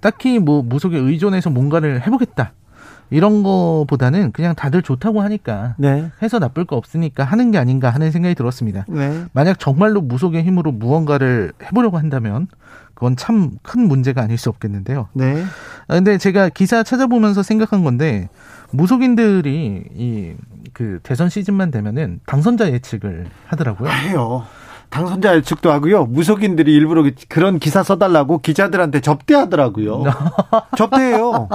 딱히 0.01 0.38
뭐 0.38 0.62
무속에 0.62 0.97
의존해서 0.97 1.51
뭔가를 1.51 2.07
해보겠다. 2.07 2.53
이런 3.11 3.42
거보다는 3.42 4.33
그냥 4.33 4.55
다들 4.55 4.83
좋다고 4.83 5.21
하니까 5.23 5.75
네. 5.79 6.11
해서 6.23 6.38
나쁠 6.38 6.64
거 6.64 6.77
없으니까 6.77 7.25
하는 7.25 7.51
게 7.51 7.59
아닌가 7.59 7.90
하는 7.90 8.11
생각이 8.11 8.35
들었습니다. 8.35 8.85
네. 8.88 9.25
만약 9.33 9.59
정말로 9.59 10.01
무속의 10.01 10.42
힘으로 10.44 10.73
무언가를 10.73 11.53
해보려고 11.62 11.99
한다면 11.99 12.49
그건 12.94 13.16
참 13.16 13.53
큰 13.62 13.87
문제가 13.87 14.23
아닐 14.23 14.37
수 14.38 14.49
없겠는데요. 14.51 15.09
네. 15.14 15.42
아, 15.87 15.94
근데 15.94 16.18
제가 16.18 16.49
기사 16.49 16.83
찾아보면서 16.83 17.42
생각한 17.42 17.85
건데 17.85 18.29
무속인들이 18.73 19.85
이 19.94 20.35
그 20.75 21.01
대선 21.03 21.29
시즌만 21.29 21.71
되면은 21.73 22.21
당선자 22.27 22.71
예측을 22.71 23.27
하더라고요. 23.47 23.90
해요. 23.90 24.44
당선자 24.90 25.35
예측도 25.37 25.73
하고요. 25.73 26.05
무속인들이 26.05 26.73
일부러 26.73 27.05
그런 27.29 27.59
기사 27.59 27.83
써달라고 27.83 28.38
기자들한테 28.38 29.01
접대하더라고요. 29.01 30.05
접대해요. 30.77 31.49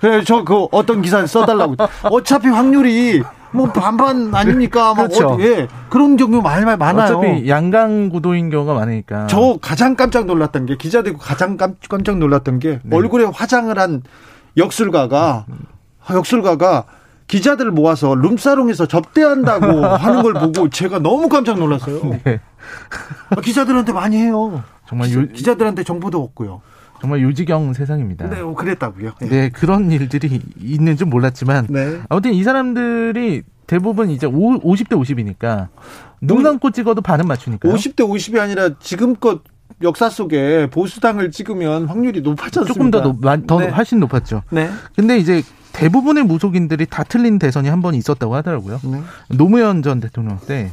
그래 0.00 0.24
저그 0.24 0.68
어떤 0.72 1.02
기사 1.02 1.24
써달라고. 1.26 1.76
어차피 2.04 2.48
확률이 2.48 3.22
뭐 3.52 3.70
반반 3.72 4.34
아닙니까? 4.34 4.94
그렇죠. 4.94 5.30
어, 5.30 5.38
예. 5.40 5.68
그런 5.88 6.16
경우 6.16 6.40
많이 6.40 6.64
많아요. 6.64 7.18
어차피 7.18 7.48
양강 7.48 8.08
구도인 8.10 8.50
경우가 8.50 8.74
많으니까. 8.74 9.26
저 9.26 9.58
가장 9.60 9.96
깜짝 9.96 10.26
놀랐던 10.26 10.66
게 10.66 10.76
기자들이 10.76 11.16
가장 11.18 11.56
깜짝 11.56 12.18
놀랐던 12.18 12.58
게 12.60 12.80
네. 12.82 12.96
얼굴에 12.96 13.24
화장을 13.24 13.76
한 13.78 14.02
역술가가 14.56 15.46
역술가가 16.10 16.84
기자들을 17.26 17.70
모아서 17.70 18.14
룸사롱에서 18.14 18.86
접대한다고 18.86 19.84
하는 19.86 20.22
걸 20.22 20.34
보고 20.34 20.68
제가 20.68 20.98
너무 20.98 21.28
깜짝 21.28 21.58
놀랐어요. 21.58 22.00
네. 22.24 22.40
아, 23.30 23.40
기자들한테 23.40 23.92
많이 23.92 24.16
해요. 24.16 24.62
정말 24.88 25.10
유, 25.10 25.28
기자들한테 25.28 25.84
정보도 25.84 26.20
없고요. 26.22 26.60
정말 27.00 27.20
유지경 27.20 27.72
세상입니다. 27.72 28.28
네, 28.28 28.42
뭐 28.42 28.54
그랬다고요. 28.54 29.12
네. 29.20 29.28
네, 29.28 29.48
그런 29.48 29.90
일들이 29.90 30.40
있는 30.60 30.96
줄 30.96 31.06
몰랐지만 31.06 31.66
네. 31.70 31.98
아무튼 32.08 32.32
이 32.34 32.42
사람들이 32.44 33.42
대부분 33.66 34.10
이제 34.10 34.26
50대 34.26 34.90
50이니까 34.90 35.68
눈 36.20 36.42
감고 36.42 36.70
찍어도 36.70 37.00
반은 37.02 37.26
맞추니까. 37.26 37.68
50대 37.68 37.96
50이 38.00 38.38
아니라 38.40 38.70
지금껏 38.80 39.42
역사 39.82 40.10
속에 40.10 40.68
보수당을 40.70 41.30
찍으면 41.30 41.86
확률이 41.86 42.20
높았지 42.20 42.58
않습니까? 42.58 42.66
조금 42.74 42.90
더, 42.90 43.00
높, 43.00 43.46
더 43.46 43.58
네. 43.60 43.68
훨씬 43.68 43.98
높았죠. 44.00 44.42
네. 44.50 44.68
근데 44.94 45.16
이제 45.16 45.42
대부분의 45.72 46.24
무속인들이 46.24 46.84
다 46.86 47.04
틀린 47.04 47.38
대선이 47.38 47.68
한 47.68 47.80
번 47.80 47.94
있었다고 47.94 48.34
하더라고요. 48.34 48.80
네. 48.84 49.00
노무현 49.28 49.82
전 49.82 50.00
대통령 50.00 50.38
때 50.46 50.70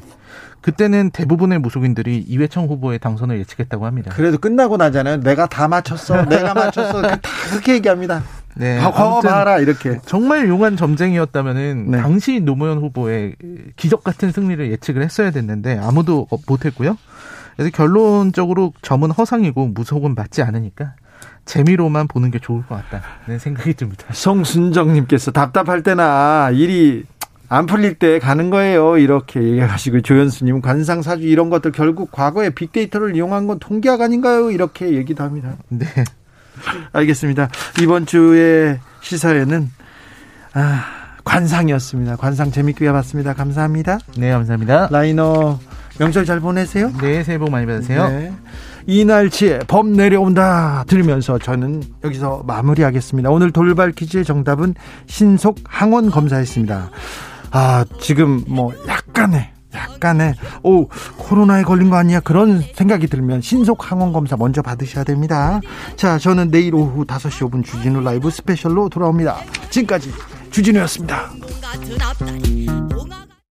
그때는 0.67 1.11
대부분의 1.11 1.59
무속인들이 1.59 2.25
이회창 2.27 2.65
후보의 2.65 2.99
당선을 2.99 3.39
예측했다고 3.39 3.85
합니다. 3.85 4.11
그래도 4.13 4.37
끝나고 4.37 4.75
나잖아요. 4.75 5.21
내가 5.21 5.45
다 5.47 5.69
맞췄어. 5.69 6.25
내가 6.25 6.53
맞췄어. 6.53 7.03
다 7.03 7.19
그렇게 7.49 7.75
얘기합니다. 7.75 8.21
네. 8.53 8.77
봐, 8.77 9.21
봐라 9.21 9.59
이렇게. 9.59 10.01
정말 10.05 10.49
용한 10.49 10.75
점쟁이였다면은 10.75 11.91
네. 11.91 12.01
당시 12.01 12.41
노무현 12.41 12.79
후보의 12.79 13.37
기적 13.77 14.03
같은 14.03 14.33
승리를 14.33 14.69
예측을 14.71 15.03
했어야 15.03 15.31
됐는데 15.31 15.79
아무도 15.81 16.27
못했고요. 16.47 16.97
그래서 17.55 17.71
결론적으로 17.73 18.73
점은 18.81 19.11
허상이고 19.11 19.67
무속은 19.67 20.15
맞지 20.15 20.41
않으니까 20.41 20.95
재미로만 21.45 22.09
보는 22.09 22.29
게 22.29 22.39
좋을 22.39 22.65
것 22.65 22.75
같다는 22.89 23.39
생각이 23.39 23.73
듭니다. 23.75 24.03
성순정님께서 24.11 25.31
답답할 25.31 25.81
때나 25.81 26.49
일이 26.51 27.05
안 27.49 27.65
풀릴 27.65 27.95
때 27.95 28.19
가는 28.19 28.49
거예요. 28.49 28.97
이렇게 28.97 29.41
얘기하시고 29.41 30.01
조현수님 30.01 30.61
관상 30.61 31.01
사주 31.01 31.23
이런 31.23 31.49
것들 31.49 31.71
결국 31.71 32.11
과거에 32.11 32.49
빅데이터를 32.49 33.15
이용한 33.15 33.47
건 33.47 33.59
통계학 33.59 34.01
아닌가요? 34.01 34.51
이렇게 34.51 34.93
얘기도 34.93 35.23
합니다. 35.23 35.55
네. 35.69 35.85
알겠습니다. 36.91 37.49
이번 37.81 38.05
주에 38.05 38.79
시사회는 39.01 39.69
아, 40.53 40.83
관상이었습니다. 41.23 42.15
관상 42.17 42.51
재밌게 42.51 42.91
봤습니다. 42.91 43.33
감사합니다. 43.33 43.99
네, 44.17 44.31
감사합니다. 44.31 44.87
라이너 44.91 45.59
명절 45.99 46.25
잘 46.25 46.39
보내세요. 46.39 46.91
네, 47.01 47.23
새해 47.23 47.37
복 47.37 47.49
많이 47.51 47.65
받으세요. 47.65 48.07
네. 48.09 48.33
이날치에 48.87 49.59
범 49.67 49.93
내려온다 49.93 50.85
들으면서 50.87 51.37
저는 51.37 51.83
여기서 52.03 52.43
마무리하겠습니다. 52.47 53.29
오늘 53.29 53.51
돌발 53.51 53.91
퀴즈의 53.91 54.23
정답은 54.23 54.75
신속 55.07 55.59
항원 55.65 56.09
검사였습니다. 56.09 56.89
아, 57.51 57.85
지금 57.99 58.43
뭐 58.47 58.73
약간의 58.87 59.51
약간의 59.73 60.35
오 60.63 60.87
코로나에 61.17 61.63
걸린 61.63 61.89
거 61.89 61.97
아니야 61.97 62.19
그런 62.19 62.63
생각이 62.73 63.07
들면 63.07 63.41
신속 63.41 63.91
항원 63.91 64.13
검사 64.13 64.35
먼저 64.35 64.61
받으셔야 64.61 65.03
됩니다. 65.03 65.59
자, 65.95 66.17
저는 66.17 66.49
내일 66.51 66.73
오후 66.75 67.05
5시 67.05 67.49
5분 67.49 67.63
주진우 67.63 68.01
라이브 68.01 68.29
스페셜로 68.29 68.89
돌아옵니다. 68.89 69.37
지금까지 69.69 70.11
주진우였습니다. 70.51 71.29